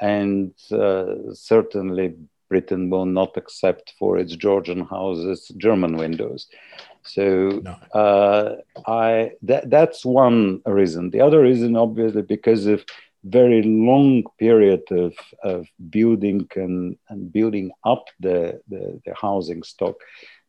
and 0.01 0.53
uh, 0.73 1.33
certainly 1.33 2.15
Britain 2.49 2.91
will 2.91 3.07
not 3.07 3.37
accept 3.37 3.95
for 3.99 4.19
its 4.19 4.37
Georgian 4.37 4.85
houses 4.85 5.51
German 5.57 5.97
windows. 5.97 6.49
So 7.03 7.63
no. 7.63 7.71
uh, 8.01 8.57
I 8.87 9.33
that, 9.43 9.71
that's 9.71 10.05
one 10.05 10.61
reason. 10.67 11.11
The 11.11 11.21
other 11.21 11.41
reason, 11.41 11.77
obviously, 11.77 12.23
because 12.23 12.67
of 12.67 12.85
very 13.25 13.63
long 13.63 14.25
period 14.39 14.83
of, 14.91 15.15
of 15.43 15.67
building 15.91 16.49
and, 16.57 16.97
and 17.09 17.33
building 17.33 17.71
up 17.85 18.07
the, 18.21 18.61
the, 18.69 19.01
the 19.05 19.15
housing 19.15 19.63
stock, 19.63 19.97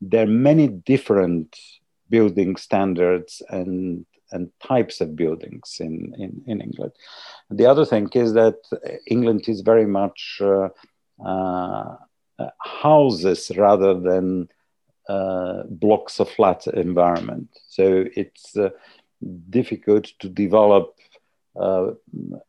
there 0.01 0.23
are 0.23 0.27
many 0.27 0.67
different 0.67 1.57
building 2.09 2.55
standards 2.55 3.41
and 3.49 4.05
and 4.31 4.49
types 4.59 5.01
of 5.01 5.15
buildings 5.15 5.77
in, 5.79 6.13
in, 6.17 6.41
in 6.47 6.59
England. 6.59 6.91
The 7.49 7.67
other 7.67 7.85
thing 7.85 8.09
is 8.13 8.33
that 8.33 8.57
England 9.07 9.47
is 9.47 9.61
very 9.61 9.85
much 9.85 10.41
uh, 10.41 10.69
uh, 11.23 11.95
houses 12.59 13.51
rather 13.55 13.99
than 13.99 14.49
uh, 15.07 15.63
blocks 15.69 16.19
of 16.19 16.29
flat 16.29 16.67
environment. 16.67 17.49
So 17.67 18.05
it's 18.15 18.57
uh, 18.57 18.69
difficult 19.49 20.05
to 20.19 20.27
develop 20.27 20.95
a 21.55 21.95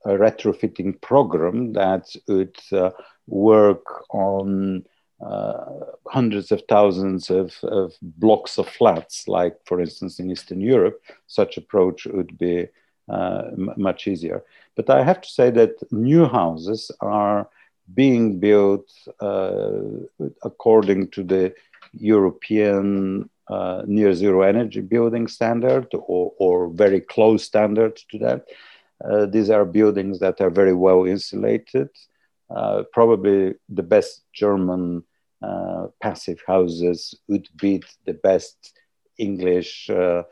retrofitting 0.07 1.01
program 1.01 1.73
that 1.73 2.15
would 2.29 2.57
uh, 2.73 2.91
work 3.27 4.05
on 4.11 4.85
uh, 5.25 5.65
hundreds 6.09 6.53
of 6.53 6.63
thousands 6.69 7.31
of, 7.31 7.55
of, 7.63 7.95
blocks 8.03 8.59
of 8.59 8.69
flats, 8.69 9.27
like 9.29 9.57
for 9.65 9.81
instance 9.81 10.19
in 10.19 10.31
Eastern 10.31 10.61
Europe. 10.61 11.01
Such 11.27 11.57
approach 11.57 12.07
would 12.07 12.37
be 12.37 12.67
uh, 13.09 13.43
m- 13.53 13.73
much 13.77 14.07
easier. 14.07 14.45
But 14.75 14.91
I 14.91 15.03
have 15.03 15.21
to 15.23 15.29
say 15.29 15.51
that 15.51 15.75
new 15.91 16.27
houses 16.27 16.91
are 17.01 17.49
being 17.95 18.41
built 18.41 18.91
uh, 19.21 19.81
according 20.43 21.09
to 21.13 21.23
the 21.23 21.55
European 21.93 23.31
uh, 23.49 23.83
near 23.87 24.13
zero 24.13 24.43
energy 24.43 24.81
building 24.81 25.29
standard 25.29 25.87
or, 25.95 26.33
or 26.39 26.69
very 26.69 27.01
close 27.01 27.45
standard 27.45 27.97
to 28.11 28.19
that. 28.19 28.45
Uh, 29.05 29.27
these 29.27 29.51
are 29.51 29.65
buildings 29.65 30.19
that 30.21 30.41
are 30.41 30.51
very 30.51 30.75
well 30.75 31.05
insulated. 31.05 31.89
Uh, 32.49 32.83
probably 32.93 33.55
the 33.69 33.83
best 33.83 34.23
German 34.33 35.03
uh, 35.43 35.89
passive 36.01 36.41
houses 36.47 37.15
would 37.29 37.49
beat 37.61 37.85
the 38.05 38.15
best 38.15 38.73
English 39.19 39.91
uh, 39.91 40.23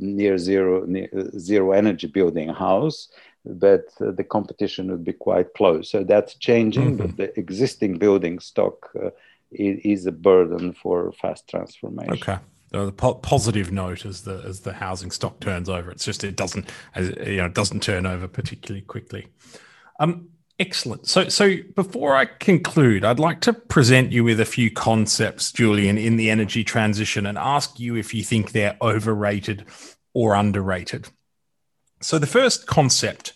near 0.00 0.38
zero 0.38 0.84
near 0.86 1.08
zero 1.38 1.72
energy 1.72 2.06
building 2.06 2.48
house 2.48 3.08
but 3.44 3.86
uh, 4.00 4.10
the 4.12 4.24
competition 4.24 4.90
would 4.90 5.04
be 5.04 5.12
quite 5.12 5.54
close. 5.54 5.90
So 5.90 6.04
that's 6.04 6.34
changing, 6.34 6.96
mm-hmm. 6.96 7.06
but 7.06 7.16
the 7.16 7.38
existing 7.38 7.98
building 7.98 8.38
stock 8.38 8.90
uh, 8.96 9.10
is, 9.50 9.80
is, 9.84 10.06
a 10.06 10.12
burden 10.12 10.72
for 10.72 11.12
fast 11.12 11.48
transformation. 11.48 12.12
Okay. 12.12 12.38
Uh, 12.72 12.86
the 12.86 12.92
po- 12.92 13.14
positive 13.14 13.72
note 13.72 14.04
as 14.04 14.22
the 14.22 14.42
as 14.46 14.60
the 14.60 14.72
housing 14.72 15.10
stock 15.10 15.40
turns 15.40 15.68
over, 15.68 15.90
it's 15.90 16.04
just 16.04 16.22
it 16.22 16.36
doesn't 16.36 16.68
as, 16.94 17.08
you 17.26 17.36
know 17.36 17.46
it 17.46 17.54
doesn't 17.54 17.82
turn 17.82 18.06
over 18.06 18.28
particularly 18.28 18.82
quickly. 18.82 19.26
Um, 19.98 20.28
excellent. 20.58 21.08
So 21.08 21.28
so 21.28 21.56
before 21.74 22.14
I 22.14 22.26
conclude, 22.26 23.04
I'd 23.04 23.18
like 23.18 23.40
to 23.42 23.52
present 23.52 24.12
you 24.12 24.22
with 24.22 24.40
a 24.40 24.44
few 24.44 24.70
concepts, 24.70 25.50
Julian, 25.52 25.98
in 25.98 26.16
the 26.16 26.30
energy 26.30 26.62
transition, 26.62 27.26
and 27.26 27.36
ask 27.36 27.80
you 27.80 27.96
if 27.96 28.14
you 28.14 28.22
think 28.22 28.52
they're 28.52 28.76
overrated 28.80 29.66
or 30.14 30.34
underrated. 30.34 31.08
So, 32.02 32.18
the 32.18 32.26
first 32.26 32.66
concept 32.66 33.34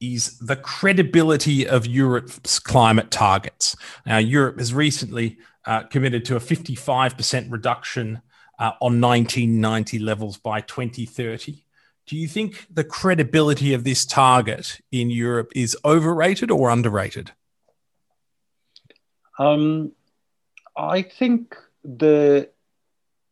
is 0.00 0.38
the 0.38 0.56
credibility 0.56 1.66
of 1.66 1.86
Europe's 1.86 2.58
climate 2.58 3.10
targets. 3.10 3.76
Now, 4.06 4.18
Europe 4.18 4.58
has 4.58 4.72
recently 4.72 5.38
uh, 5.66 5.84
committed 5.84 6.24
to 6.26 6.36
a 6.36 6.40
55% 6.40 7.50
reduction 7.50 8.22
uh, 8.58 8.72
on 8.80 9.00
1990 9.00 9.98
levels 9.98 10.36
by 10.36 10.60
2030. 10.60 11.64
Do 12.06 12.16
you 12.16 12.28
think 12.28 12.66
the 12.70 12.84
credibility 12.84 13.72
of 13.72 13.84
this 13.84 14.04
target 14.04 14.80
in 14.92 15.10
Europe 15.10 15.52
is 15.54 15.76
overrated 15.84 16.50
or 16.50 16.70
underrated? 16.70 17.32
Um, 19.38 19.92
I 20.76 21.02
think 21.02 21.56
the 21.82 22.50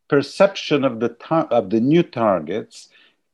perception 0.07 0.83
of 0.83 0.99
the 0.99 1.09
tar- 1.09 1.47
of 1.49 1.69
the 1.69 1.79
new 1.79 2.03
targets 2.03 2.89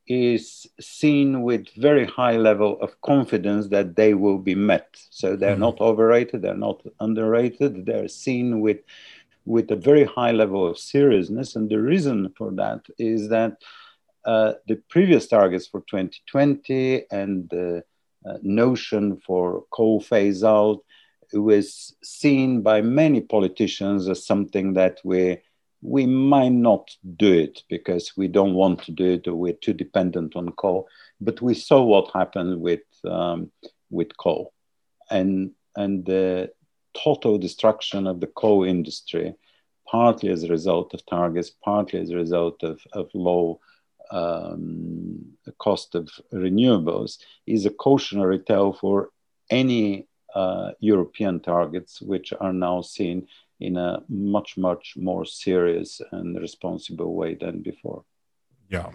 is 0.06 0.66
seen 0.80 1.42
with 1.42 1.68
very 1.76 2.04
high 2.04 2.36
level 2.36 2.80
of 2.80 3.00
confidence 3.00 3.68
that 3.68 3.94
they 3.94 4.12
will 4.12 4.38
be 4.38 4.56
met. 4.56 4.88
So 5.10 5.36
they're 5.36 5.52
mm-hmm. 5.52 5.60
not 5.60 5.80
overrated, 5.80 6.42
they're 6.42 6.56
not 6.56 6.82
underrated, 6.98 7.86
they're 7.86 8.08
seen 8.08 8.60
with 8.60 8.78
with 9.44 9.70
a 9.70 9.76
very 9.76 10.04
high 10.04 10.32
level 10.32 10.66
of 10.66 10.78
seriousness. 10.78 11.56
And 11.56 11.68
the 11.68 11.80
reason 11.80 12.32
for 12.36 12.50
that 12.52 12.80
is 12.98 13.28
that 13.28 13.56
uh, 14.24 14.54
the 14.68 14.76
previous 14.88 15.26
targets 15.26 15.66
for 15.66 15.80
2020 15.80 17.06
and 17.10 17.48
the 17.48 17.82
uh, 18.26 18.34
notion 18.42 19.16
for 19.26 19.64
coal 19.70 20.00
phase 20.00 20.44
out 20.44 20.80
was 21.32 21.94
seen 22.02 22.60
by 22.60 22.82
many 22.82 23.20
politicians 23.20 24.08
as 24.08 24.26
something 24.26 24.74
that 24.74 24.98
we 25.04 25.38
we 25.82 26.04
might 26.04 26.52
not 26.52 26.90
do 27.16 27.32
it 27.32 27.62
because 27.70 28.14
we 28.16 28.28
don't 28.28 28.52
want 28.52 28.82
to 28.82 28.92
do 28.92 29.12
it 29.12 29.26
or 29.26 29.34
we're 29.34 29.54
too 29.54 29.72
dependent 29.72 30.36
on 30.36 30.50
coal. 30.52 30.86
But 31.22 31.40
we 31.40 31.54
saw 31.54 31.82
what 31.82 32.10
happened 32.12 32.60
with 32.60 32.82
um, 33.04 33.50
with 33.90 34.16
coal, 34.16 34.52
and 35.10 35.52
and 35.76 36.04
the 36.04 36.52
total 36.94 37.38
destruction 37.38 38.06
of 38.06 38.20
the 38.20 38.26
coal 38.26 38.64
industry, 38.64 39.34
partly 39.86 40.30
as 40.30 40.42
a 40.42 40.48
result 40.48 40.94
of 40.94 41.04
targets, 41.06 41.50
partly 41.50 42.00
as 42.00 42.10
a 42.10 42.16
result 42.16 42.62
of, 42.62 42.80
of 42.92 43.08
low 43.14 43.60
um, 44.10 45.36
cost 45.58 45.94
of 45.94 46.10
renewables 46.32 47.18
is 47.46 47.66
a 47.66 47.70
cautionary 47.70 48.38
tale 48.40 48.72
for 48.72 49.10
any 49.50 50.06
uh, 50.34 50.72
European 50.80 51.40
targets, 51.40 52.00
which 52.00 52.32
are 52.40 52.52
now 52.52 52.80
seen 52.80 53.26
in 53.60 53.76
a 53.76 54.02
much, 54.08 54.56
much 54.56 54.94
more 54.96 55.24
serious 55.24 56.00
and 56.12 56.40
responsible 56.40 57.14
way 57.14 57.34
than 57.34 57.62
before. 57.62 58.04
Yeah, 58.70 58.90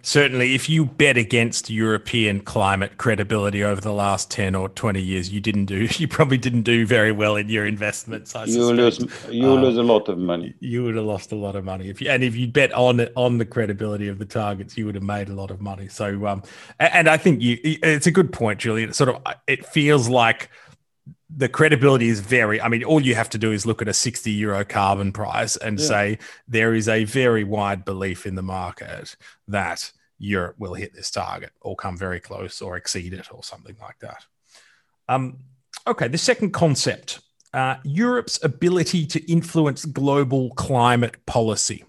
certainly. 0.00 0.54
If 0.54 0.70
you 0.70 0.86
bet 0.86 1.18
against 1.18 1.68
European 1.68 2.40
climate 2.40 2.96
credibility 2.96 3.62
over 3.62 3.78
the 3.78 3.92
last 3.92 4.30
ten 4.30 4.54
or 4.54 4.70
twenty 4.70 5.02
years, 5.02 5.30
you 5.30 5.38
didn't 5.38 5.66
do. 5.66 5.86
You 5.98 6.08
probably 6.08 6.38
didn't 6.38 6.62
do 6.62 6.86
very 6.86 7.12
well 7.12 7.36
in 7.36 7.50
your 7.50 7.66
investments. 7.66 8.34
I 8.34 8.44
you 8.44 8.72
lose. 8.72 9.00
You 9.28 9.52
um, 9.52 9.62
lose 9.62 9.76
a 9.76 9.82
lot 9.82 10.08
of 10.08 10.16
money. 10.16 10.54
You 10.60 10.84
would 10.84 10.94
have 10.94 11.04
lost 11.04 11.30
a 11.32 11.34
lot 11.34 11.56
of 11.56 11.64
money 11.64 11.90
if 11.90 12.00
you, 12.00 12.08
and 12.08 12.24
if 12.24 12.36
you 12.36 12.48
bet 12.48 12.72
on 12.72 13.00
on 13.16 13.36
the 13.36 13.44
credibility 13.44 14.08
of 14.08 14.18
the 14.18 14.24
targets, 14.24 14.78
you 14.78 14.86
would 14.86 14.94
have 14.94 15.04
made 15.04 15.28
a 15.28 15.34
lot 15.34 15.50
of 15.50 15.60
money. 15.60 15.88
So, 15.88 16.26
um, 16.26 16.42
and 16.80 17.06
I 17.06 17.18
think 17.18 17.42
you. 17.42 17.58
It's 17.62 18.06
a 18.06 18.10
good 18.10 18.32
point, 18.32 18.60
Julian. 18.60 18.88
It 18.88 18.96
sort 18.96 19.10
of. 19.10 19.22
It 19.46 19.66
feels 19.66 20.08
like 20.08 20.48
the 21.34 21.48
credibility 21.48 22.08
is 22.08 22.20
very 22.20 22.60
i 22.60 22.68
mean 22.68 22.82
all 22.84 23.00
you 23.00 23.14
have 23.14 23.28
to 23.28 23.38
do 23.38 23.52
is 23.52 23.66
look 23.66 23.82
at 23.82 23.88
a 23.88 23.92
60 23.92 24.30
euro 24.30 24.64
carbon 24.64 25.12
price 25.12 25.56
and 25.56 25.78
yeah. 25.78 25.86
say 25.86 26.18
there 26.46 26.74
is 26.74 26.88
a 26.88 27.04
very 27.04 27.44
wide 27.44 27.84
belief 27.84 28.26
in 28.26 28.34
the 28.34 28.42
market 28.42 29.14
that 29.46 29.92
europe 30.18 30.56
will 30.58 30.74
hit 30.74 30.94
this 30.94 31.10
target 31.10 31.50
or 31.60 31.76
come 31.76 31.96
very 31.96 32.20
close 32.20 32.62
or 32.62 32.76
exceed 32.76 33.12
it 33.12 33.32
or 33.32 33.42
something 33.42 33.76
like 33.80 33.98
that 34.00 34.24
um, 35.08 35.38
okay 35.86 36.08
the 36.08 36.18
second 36.18 36.52
concept 36.52 37.20
uh, 37.52 37.76
europe's 37.84 38.42
ability 38.42 39.06
to 39.06 39.30
influence 39.30 39.84
global 39.84 40.50
climate 40.54 41.24
policy 41.26 41.84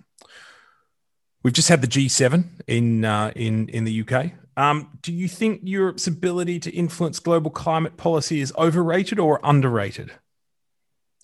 we've 1.44 1.54
just 1.54 1.70
had 1.70 1.82
the 1.82 1.88
g7 1.88 2.44
in 2.68 3.06
uh, 3.06 3.32
in 3.36 3.70
in 3.70 3.86
the 3.86 4.02
uk 4.02 4.32
um, 4.60 4.90
do 5.02 5.14
you 5.14 5.30
think 5.30 5.62
Europe's 5.64 6.06
ability 6.06 6.60
to 6.60 6.72
influence 6.72 7.18
global 7.20 7.50
climate 7.50 7.96
policy 7.96 8.42
is 8.42 8.52
overrated 8.58 9.18
or 9.18 9.40
underrated? 9.42 10.12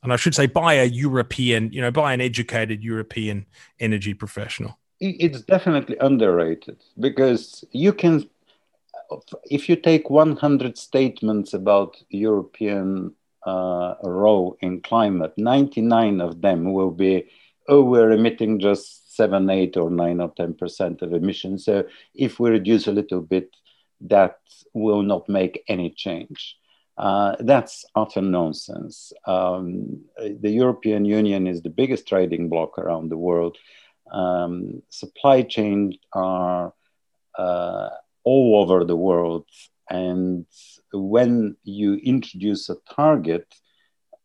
And 0.03 0.13
I 0.13 0.15
should 0.15 0.33
say 0.33 0.45
by 0.45 0.75
a 0.75 0.85
European, 0.85 1.69
you 1.73 1.81
know, 1.81 1.91
by 1.91 2.13
an 2.13 2.21
educated 2.21 2.81
European 2.81 3.45
energy 3.77 4.13
professional. 4.13 4.79
It's 5.01 5.41
definitely 5.41 5.97
underrated 5.99 6.77
because 6.97 7.65
you 7.71 7.91
can, 7.91 8.29
if 9.43 9.67
you 9.67 9.75
take 9.75 10.09
100 10.09 10.77
statements 10.77 11.53
about 11.53 12.01
European 12.07 13.13
uh, 13.45 13.95
role 14.01 14.55
in 14.61 14.79
climate, 14.79 15.33
99 15.35 16.21
of 16.21 16.41
them 16.41 16.71
will 16.71 16.91
be, 16.91 17.27
oh, 17.67 17.83
we're 17.83 18.11
emitting 18.11 18.59
just 18.61 19.04
seven, 19.15 19.49
eight, 19.49 19.77
or 19.77 19.89
nine 19.89 20.19
or 20.25 20.31
ten 20.35 20.53
percent 20.53 21.01
of 21.01 21.13
emissions. 21.13 21.65
So 21.65 21.83
if 22.13 22.39
we 22.39 22.49
reduce 22.49 22.87
a 22.87 22.97
little 22.99 23.21
bit, 23.21 23.49
that 24.09 24.39
will 24.73 25.03
not 25.03 25.29
make 25.29 25.63
any 25.67 25.89
change. 25.89 26.57
Uh, 26.97 27.35
that's 27.39 27.85
utter 27.95 28.21
nonsense. 28.21 29.13
Um, 29.25 30.05
the 30.17 30.53
European 30.63 31.03
Union 31.05 31.47
is 31.47 31.61
the 31.61 31.75
biggest 31.81 32.07
trading 32.07 32.49
bloc 32.49 32.77
around 32.77 33.09
the 33.09 33.17
world. 33.17 33.57
Um, 34.11 34.81
supply 34.89 35.43
chains 35.43 35.95
are 36.13 36.73
uh, 37.37 37.89
all 38.23 38.61
over 38.61 38.85
the 38.85 38.95
world. 38.95 39.45
And 39.89 40.45
when 40.93 41.57
you 41.63 41.95
introduce 41.95 42.69
a 42.69 42.77
target 42.95 43.47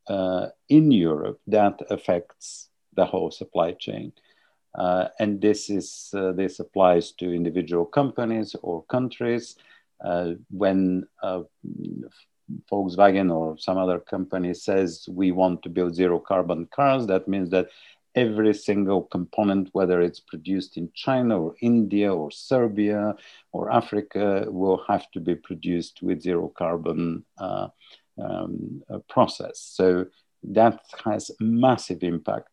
uh, 0.07 0.47
in 0.68 0.91
Europe, 0.91 1.41
that 1.47 1.76
affects 1.91 2.70
the 2.95 3.05
whole 3.05 3.30
supply 3.30 3.72
chain. 3.72 4.12
Uh, 4.75 5.09
and 5.18 5.41
this 5.41 5.68
is 5.68 6.11
uh, 6.14 6.33
this 6.33 6.61
applies 6.61 7.12
to 7.12 7.33
individual 7.33 7.85
companies 7.85 8.55
or 8.62 8.85
countries. 8.85 9.57
Uh, 10.05 10.33
when 10.51 11.07
uh, 11.23 11.43
Volkswagen 12.71 13.35
or 13.35 13.59
some 13.59 13.79
other 13.79 13.99
company 13.99 14.55
says 14.55 15.07
we 15.11 15.31
want 15.33 15.62
to 15.62 15.68
build 15.68 15.95
zero 15.95 16.18
carbon 16.18 16.66
cars, 16.66 17.07
that 17.07 17.29
means 17.29 17.51
that 17.51 17.68
every 18.14 18.55
single 18.55 19.03
component, 19.03 19.68
whether 19.73 20.01
it's 20.01 20.21
produced 20.21 20.77
in 20.77 20.91
China 20.95 21.41
or 21.41 21.55
India 21.61 22.12
or 22.12 22.31
Serbia 22.31 23.14
or 23.53 23.71
Africa, 23.73 24.47
will 24.49 24.83
have 24.89 25.11
to 25.12 25.21
be 25.21 25.35
produced 25.35 26.03
with 26.03 26.23
zero 26.23 26.49
carbon 26.49 27.25
uh, 27.39 27.68
um, 28.21 28.83
process. 29.09 29.61
So 29.61 30.07
that 30.43 30.81
has 31.05 31.31
massive 31.41 32.03
impact. 32.03 32.49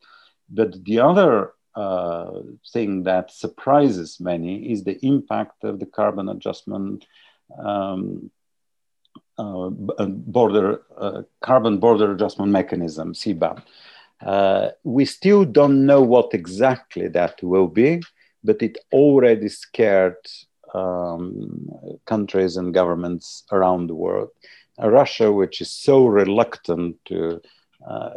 But 0.49 0.83
the 0.83 0.99
other 0.99 1.53
uh, 1.77 2.41
thing 2.73 3.03
that 3.03 3.31
surprises 3.31 4.19
many 4.19 4.71
is 4.71 4.83
the 4.83 4.97
impact 5.05 5.63
of 5.63 5.79
the 5.79 5.85
carbon 5.85 6.27
adjustment 6.27 7.05
um, 7.59 8.31
uh, 9.39 9.67
uh, 9.67 10.05
border 10.07 10.81
uh, 10.97 11.21
carbon 11.41 11.77
border 11.77 12.11
adjustment 12.11 12.51
mechanism 12.51 13.13
CBAM. 13.13 13.61
Uh, 14.25 14.69
we 14.83 15.05
still 15.05 15.45
don't 15.45 15.85
know 15.85 16.01
what 16.01 16.33
exactly 16.33 17.07
that 17.07 17.35
will 17.43 17.67
be, 17.67 18.01
but 18.43 18.63
it 18.63 18.79
already 18.91 19.47
scared 19.47 20.17
um, 20.73 21.69
countries 22.07 22.57
and 22.57 22.73
governments 22.73 23.43
around 23.51 23.85
the 23.85 23.95
world. 23.95 24.29
Russia, 24.79 25.31
which 25.31 25.61
is 25.61 25.69
so 25.69 26.07
reluctant 26.07 26.97
to 27.05 27.39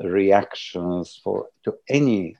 reactions 0.02 1.20
for 1.22 1.48
to 1.64 1.74
any 1.90 2.36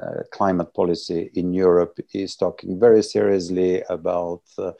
uh, 0.00 0.22
climate 0.32 0.72
policy 0.74 1.30
in 1.34 1.52
Europe 1.52 1.98
is 2.14 2.36
talking 2.36 2.78
very 2.78 3.02
seriously 3.02 3.82
about 3.88 4.42
uh, 4.58 4.72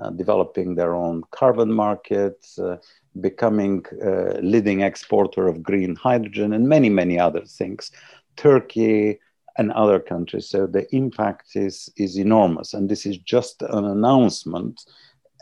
uh, 0.00 0.10
developing 0.10 0.74
their 0.74 0.94
own 0.94 1.22
carbon 1.30 1.72
market, 1.72 2.46
uh, 2.58 2.76
becoming 3.20 3.84
a 4.02 4.40
leading 4.42 4.82
exporter 4.82 5.48
of 5.48 5.62
green 5.62 5.94
hydrogen, 5.96 6.52
and 6.52 6.68
many, 6.68 6.90
many 6.90 7.18
other 7.18 7.44
things. 7.46 7.90
Turkey 8.36 9.18
and 9.56 9.72
other 9.72 9.98
countries. 9.98 10.48
So 10.48 10.66
the 10.66 10.86
impact 10.94 11.56
is, 11.56 11.88
is 11.96 12.18
enormous. 12.18 12.74
And 12.74 12.88
this 12.88 13.06
is 13.06 13.16
just 13.18 13.62
an 13.62 13.84
announcement 13.84 14.82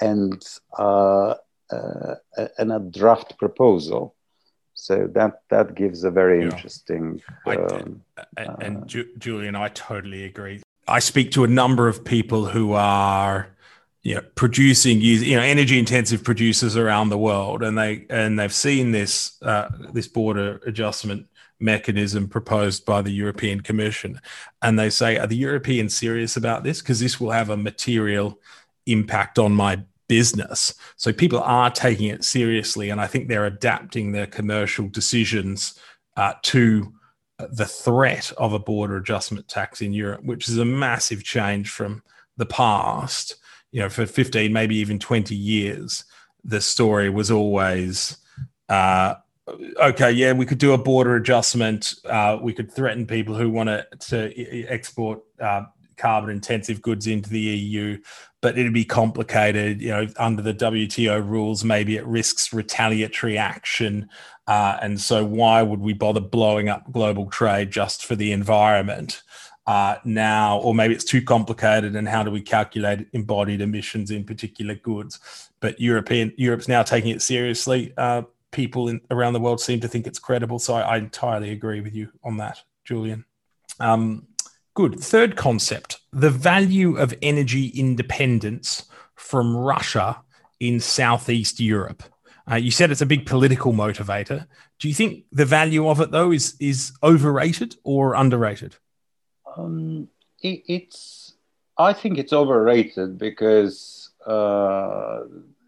and, 0.00 0.40
uh, 0.78 1.34
uh, 1.72 2.14
and 2.58 2.72
a 2.72 2.78
draft 2.78 3.36
proposal 3.38 4.14
so 4.74 5.08
that 5.14 5.42
that 5.50 5.74
gives 5.74 6.04
a 6.04 6.10
very 6.10 6.40
yeah. 6.40 6.50
interesting. 6.50 7.22
Um, 7.46 8.02
and, 8.36 8.62
and 8.62 8.76
uh, 8.82 8.86
Ju- 8.86 9.10
Julian, 9.18 9.54
I 9.56 9.68
totally 9.68 10.24
agree. 10.24 10.62
I 10.86 10.98
speak 10.98 11.30
to 11.32 11.44
a 11.44 11.48
number 11.48 11.88
of 11.88 12.04
people 12.04 12.46
who 12.46 12.72
are 12.72 13.48
you 14.02 14.16
know, 14.16 14.20
producing 14.34 15.00
you 15.00 15.36
know 15.36 15.42
energy 15.42 15.78
intensive 15.78 16.22
producers 16.22 16.76
around 16.76 17.08
the 17.08 17.18
world 17.18 17.62
and 17.62 17.78
they 17.78 18.04
and 18.10 18.38
they've 18.38 18.52
seen 18.52 18.92
this 18.92 19.42
uh, 19.42 19.70
this 19.92 20.06
border 20.06 20.60
adjustment 20.66 21.26
mechanism 21.58 22.28
proposed 22.28 22.84
by 22.84 23.00
the 23.00 23.10
European 23.12 23.62
Commission 23.62 24.20
and 24.60 24.78
they 24.78 24.90
say 24.90 25.16
are 25.16 25.26
the 25.26 25.36
Europeans 25.36 25.96
serious 25.96 26.36
about 26.36 26.64
this 26.64 26.82
because 26.82 27.00
this 27.00 27.18
will 27.18 27.30
have 27.30 27.48
a 27.48 27.56
material 27.56 28.38
impact 28.86 29.38
on 29.38 29.52
my 29.52 29.82
business. 30.08 30.74
So 30.96 31.12
people 31.12 31.40
are 31.40 31.70
taking 31.70 32.08
it 32.08 32.24
seriously, 32.24 32.90
and 32.90 33.00
I 33.00 33.06
think 33.06 33.28
they're 33.28 33.46
adapting 33.46 34.12
their 34.12 34.26
commercial 34.26 34.88
decisions 34.88 35.78
uh, 36.16 36.34
to 36.42 36.92
the 37.38 37.66
threat 37.66 38.32
of 38.38 38.52
a 38.52 38.58
border 38.58 38.96
adjustment 38.96 39.48
tax 39.48 39.82
in 39.82 39.92
Europe, 39.92 40.24
which 40.24 40.48
is 40.48 40.58
a 40.58 40.64
massive 40.64 41.24
change 41.24 41.70
from 41.70 42.02
the 42.36 42.46
past. 42.46 43.36
You 43.72 43.80
know, 43.80 43.88
for 43.88 44.06
15, 44.06 44.52
maybe 44.52 44.76
even 44.76 44.98
20 44.98 45.34
years, 45.34 46.04
the 46.44 46.60
story 46.60 47.10
was 47.10 47.30
always 47.30 48.18
uh, 48.68 49.14
okay, 49.80 50.10
yeah, 50.10 50.32
we 50.32 50.46
could 50.46 50.58
do 50.58 50.72
a 50.72 50.78
border 50.78 51.16
adjustment. 51.16 51.94
Uh, 52.04 52.38
we 52.40 52.52
could 52.52 52.72
threaten 52.72 53.06
people 53.06 53.34
who 53.34 53.50
want 53.50 53.68
to 54.00 54.68
export 54.68 55.20
uh, 55.40 55.62
carbon 55.96 56.30
intensive 56.30 56.82
goods 56.82 57.06
into 57.06 57.30
the 57.30 57.40
EU, 57.40 57.98
but 58.44 58.58
it'd 58.58 58.74
be 58.74 58.84
complicated. 58.84 59.80
You 59.80 59.88
know, 59.88 60.06
under 60.18 60.42
the 60.42 60.52
WTO 60.52 61.26
rules, 61.26 61.64
maybe 61.64 61.96
it 61.96 62.04
risks 62.04 62.52
retaliatory 62.52 63.38
action. 63.38 64.06
Uh, 64.46 64.76
and 64.82 65.00
so, 65.00 65.24
why 65.24 65.62
would 65.62 65.80
we 65.80 65.94
bother 65.94 66.20
blowing 66.20 66.68
up 66.68 66.92
global 66.92 67.30
trade 67.30 67.70
just 67.70 68.04
for 68.04 68.14
the 68.16 68.32
environment? 68.32 69.22
Uh, 69.66 69.96
now, 70.04 70.58
or 70.58 70.74
maybe 70.74 70.92
it's 70.92 71.04
too 71.04 71.22
complicated, 71.22 71.96
and 71.96 72.06
how 72.06 72.22
do 72.22 72.30
we 72.30 72.42
calculate 72.42 73.08
embodied 73.14 73.62
emissions 73.62 74.10
in 74.10 74.24
particular 74.24 74.74
goods? 74.74 75.48
But 75.60 75.80
European 75.80 76.30
Europe's 76.36 76.68
now 76.68 76.82
taking 76.82 77.12
it 77.12 77.22
seriously. 77.22 77.94
Uh, 77.96 78.24
people 78.50 78.90
in, 78.90 79.00
around 79.10 79.32
the 79.32 79.40
world 79.40 79.62
seem 79.62 79.80
to 79.80 79.88
think 79.88 80.06
it's 80.06 80.18
credible, 80.18 80.58
so 80.58 80.74
I, 80.74 80.80
I 80.82 80.96
entirely 80.98 81.50
agree 81.50 81.80
with 81.80 81.94
you 81.94 82.10
on 82.22 82.36
that, 82.36 82.62
Julian. 82.84 83.24
Um, 83.80 84.26
Good. 84.74 84.98
Third 84.98 85.36
concept 85.36 86.00
the 86.12 86.30
value 86.30 86.96
of 86.96 87.14
energy 87.22 87.68
independence 87.68 88.84
from 89.14 89.56
Russia 89.56 90.22
in 90.60 90.80
Southeast 90.80 91.60
Europe. 91.60 92.02
Uh, 92.50 92.56
you 92.56 92.70
said 92.70 92.90
it's 92.90 93.00
a 93.00 93.06
big 93.06 93.24
political 93.24 93.72
motivator. 93.72 94.46
Do 94.78 94.88
you 94.88 94.94
think 94.94 95.24
the 95.32 95.46
value 95.46 95.88
of 95.88 96.00
it, 96.00 96.10
though, 96.10 96.30
is, 96.30 96.56
is 96.60 96.92
overrated 97.02 97.76
or 97.84 98.14
underrated? 98.14 98.76
Um, 99.56 100.08
it, 100.42 100.62
it's 100.66 101.34
I 101.78 101.92
think 101.92 102.18
it's 102.18 102.32
overrated 102.32 103.18
because 103.18 104.10
uh, 104.26 105.20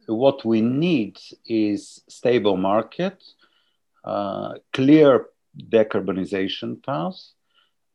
what 0.07 0.45
we 0.45 0.61
need 0.61 1.19
is 1.47 2.03
stable 2.09 2.57
market, 2.57 3.23
uh, 4.05 4.55
clear 4.73 5.27
decarbonization 5.59 6.85
path, 6.85 7.21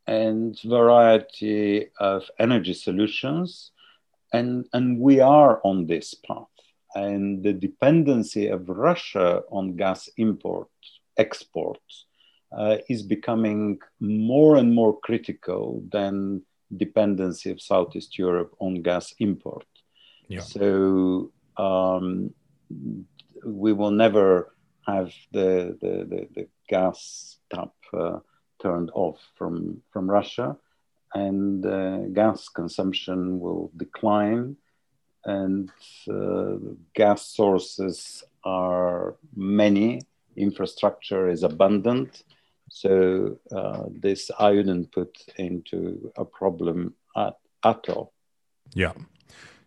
and 0.08 0.60
variety 0.64 1.88
of 2.00 2.30
energy 2.40 2.74
solutions, 2.74 3.72
and 4.34 4.66
and 4.74 5.00
we 5.00 5.20
are 5.20 5.62
on 5.64 5.88
this 5.88 6.14
path. 6.14 6.48
And 6.94 7.42
the 7.44 7.54
dependency 7.54 8.48
of 8.48 8.68
Russia 8.68 9.44
on 9.50 9.78
gas 9.78 10.10
import 10.18 10.68
exports 11.18 12.06
uh, 12.58 12.78
is 12.90 13.02
becoming 13.04 13.80
more 14.00 14.58
and 14.58 14.74
more 14.74 15.00
critical 15.00 15.84
than 15.90 16.42
dependency 16.76 17.52
of 17.52 17.62
Southeast 17.62 18.18
Europe 18.18 18.54
on 18.60 18.82
gas 18.82 19.14
import. 19.20 19.66
Yeah. 20.28 20.42
So 20.42 21.32
um, 21.58 22.34
we 23.46 23.74
will 23.74 23.92
never 23.92 24.54
have 24.88 25.14
the, 25.32 25.78
the, 25.82 26.06
the, 26.10 26.28
the 26.36 26.48
gas 26.68 27.38
tap 27.54 27.74
uh, 27.94 28.20
turned 28.62 28.92
off 28.94 29.20
from, 29.38 29.82
from 29.92 30.10
Russia, 30.10 30.58
and 31.14 31.66
uh, 31.66 31.98
gas 32.14 32.50
consumption 32.50 33.40
will 33.40 33.72
decline, 33.76 34.56
and 35.26 35.70
uh, 36.10 36.56
gas 36.94 37.28
sources 37.28 38.24
are 38.44 39.16
many, 39.36 40.02
infrastructure 40.36 41.30
is 41.30 41.44
abundant. 41.44 42.24
So 42.70 43.38
uh, 43.52 43.84
this 43.90 44.32
I 44.40 44.52
wouldn't 44.52 44.92
put 44.92 45.18
into 45.38 46.12
a 46.16 46.24
problem 46.24 46.96
at, 47.16 47.36
at 47.64 47.90
all. 47.90 48.14
Yeah. 48.74 48.94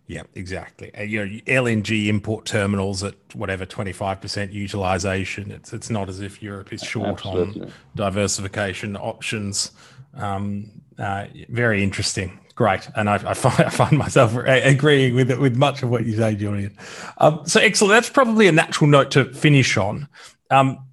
Yeah, 0.07 0.25
exactly. 0.35 0.95
Uh, 0.95 1.03
you 1.03 1.25
know, 1.25 1.41
LNG 1.47 2.09
import 2.09 2.45
terminals 2.45 3.03
at 3.03 3.15
whatever 3.35 3.65
twenty 3.65 3.93
five 3.93 4.21
percent 4.21 4.53
utilization. 4.53 5.51
It's 5.51 5.73
it's 5.73 5.89
not 5.89 6.09
as 6.09 6.21
if 6.21 6.43
Europe 6.43 6.73
is 6.73 6.83
short 6.83 7.25
Absolutely. 7.25 7.63
on 7.63 7.73
diversification 7.95 8.97
options. 8.97 9.73
Um, 10.15 10.71
uh, 10.99 11.27
very 11.49 11.83
interesting, 11.83 12.39
great, 12.55 12.87
and 12.95 13.09
I, 13.09 13.15
I, 13.15 13.35
find, 13.35 13.61
I 13.61 13.71
find 13.71 13.97
myself 13.97 14.35
agreeing 14.37 15.15
with 15.15 15.33
with 15.39 15.57
much 15.57 15.83
of 15.83 15.89
what 15.89 16.05
you 16.05 16.17
say, 16.17 16.35
Julian. 16.35 16.77
Um, 17.19 17.41
so 17.47 17.61
excellent. 17.61 17.93
That's 17.93 18.11
probably 18.11 18.47
a 18.47 18.53
natural 18.53 18.91
note 18.91 19.11
to 19.13 19.33
finish 19.33 19.77
on. 19.79 20.07
Um, 20.51 20.87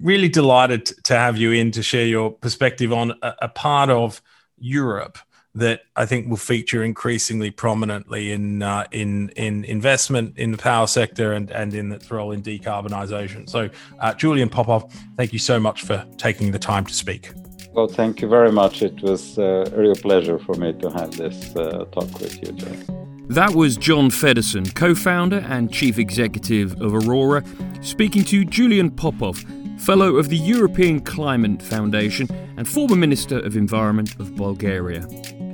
really 0.00 0.28
delighted 0.28 0.86
to 1.04 1.16
have 1.16 1.36
you 1.36 1.50
in 1.50 1.72
to 1.72 1.82
share 1.82 2.06
your 2.06 2.30
perspective 2.30 2.92
on 2.92 3.12
a, 3.22 3.34
a 3.42 3.48
part 3.48 3.90
of 3.90 4.22
Europe 4.58 5.18
that 5.54 5.82
I 5.96 6.06
think 6.06 6.28
will 6.28 6.36
feature 6.36 6.82
increasingly 6.82 7.50
prominently 7.50 8.32
in 8.32 8.62
uh, 8.62 8.86
in 8.90 9.28
in 9.30 9.64
investment 9.64 10.38
in 10.38 10.52
the 10.52 10.58
power 10.58 10.86
sector 10.86 11.32
and 11.32 11.50
and 11.50 11.74
in 11.74 11.92
its 11.92 12.10
role 12.10 12.32
in 12.32 12.42
decarbonisation. 12.42 13.48
So, 13.48 13.68
uh, 14.00 14.14
Julian 14.14 14.48
Popov, 14.48 14.92
thank 15.16 15.32
you 15.32 15.38
so 15.38 15.60
much 15.60 15.82
for 15.82 16.04
taking 16.16 16.52
the 16.52 16.58
time 16.58 16.86
to 16.86 16.94
speak. 16.94 17.30
Well, 17.72 17.88
thank 17.88 18.20
you 18.20 18.28
very 18.28 18.52
much. 18.52 18.82
It 18.82 19.02
was 19.02 19.38
uh, 19.38 19.70
a 19.72 19.78
real 19.78 19.94
pleasure 19.94 20.38
for 20.38 20.54
me 20.54 20.72
to 20.74 20.90
have 20.90 21.16
this 21.16 21.54
uh, 21.56 21.86
talk 21.92 22.20
with 22.20 22.36
you, 22.42 22.52
John. 22.52 23.26
That 23.28 23.54
was 23.54 23.76
John 23.76 24.10
Feddersen, 24.10 24.74
co 24.74 24.94
founder 24.94 25.38
and 25.48 25.72
chief 25.72 25.98
executive 25.98 26.80
of 26.82 26.94
Aurora, 26.94 27.42
speaking 27.80 28.24
to 28.24 28.44
Julian 28.44 28.90
Popov 28.90 29.44
Fellow 29.78 30.14
of 30.16 30.28
the 30.28 30.36
European 30.36 31.00
Climate 31.00 31.60
Foundation 31.60 32.28
and 32.56 32.68
former 32.68 32.94
Minister 32.94 33.40
of 33.40 33.56
Environment 33.56 34.14
of 34.20 34.36
Bulgaria. 34.36 35.04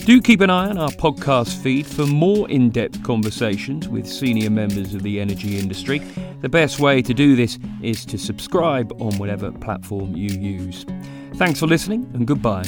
Do 0.08 0.22
keep 0.22 0.40
an 0.40 0.48
eye 0.48 0.70
on 0.70 0.78
our 0.78 0.88
podcast 0.88 1.62
feed 1.62 1.86
for 1.86 2.06
more 2.06 2.48
in 2.48 2.70
depth 2.70 3.02
conversations 3.02 3.88
with 3.88 4.08
senior 4.08 4.48
members 4.48 4.94
of 4.94 5.02
the 5.02 5.20
energy 5.20 5.58
industry. 5.58 5.98
The 6.40 6.48
best 6.48 6.80
way 6.80 7.02
to 7.02 7.12
do 7.12 7.36
this 7.36 7.58
is 7.82 8.06
to 8.06 8.16
subscribe 8.16 8.90
on 9.02 9.18
whatever 9.18 9.52
platform 9.52 10.16
you 10.16 10.30
use. 10.30 10.86
Thanks 11.34 11.60
for 11.60 11.66
listening 11.66 12.10
and 12.14 12.26
goodbye. 12.26 12.64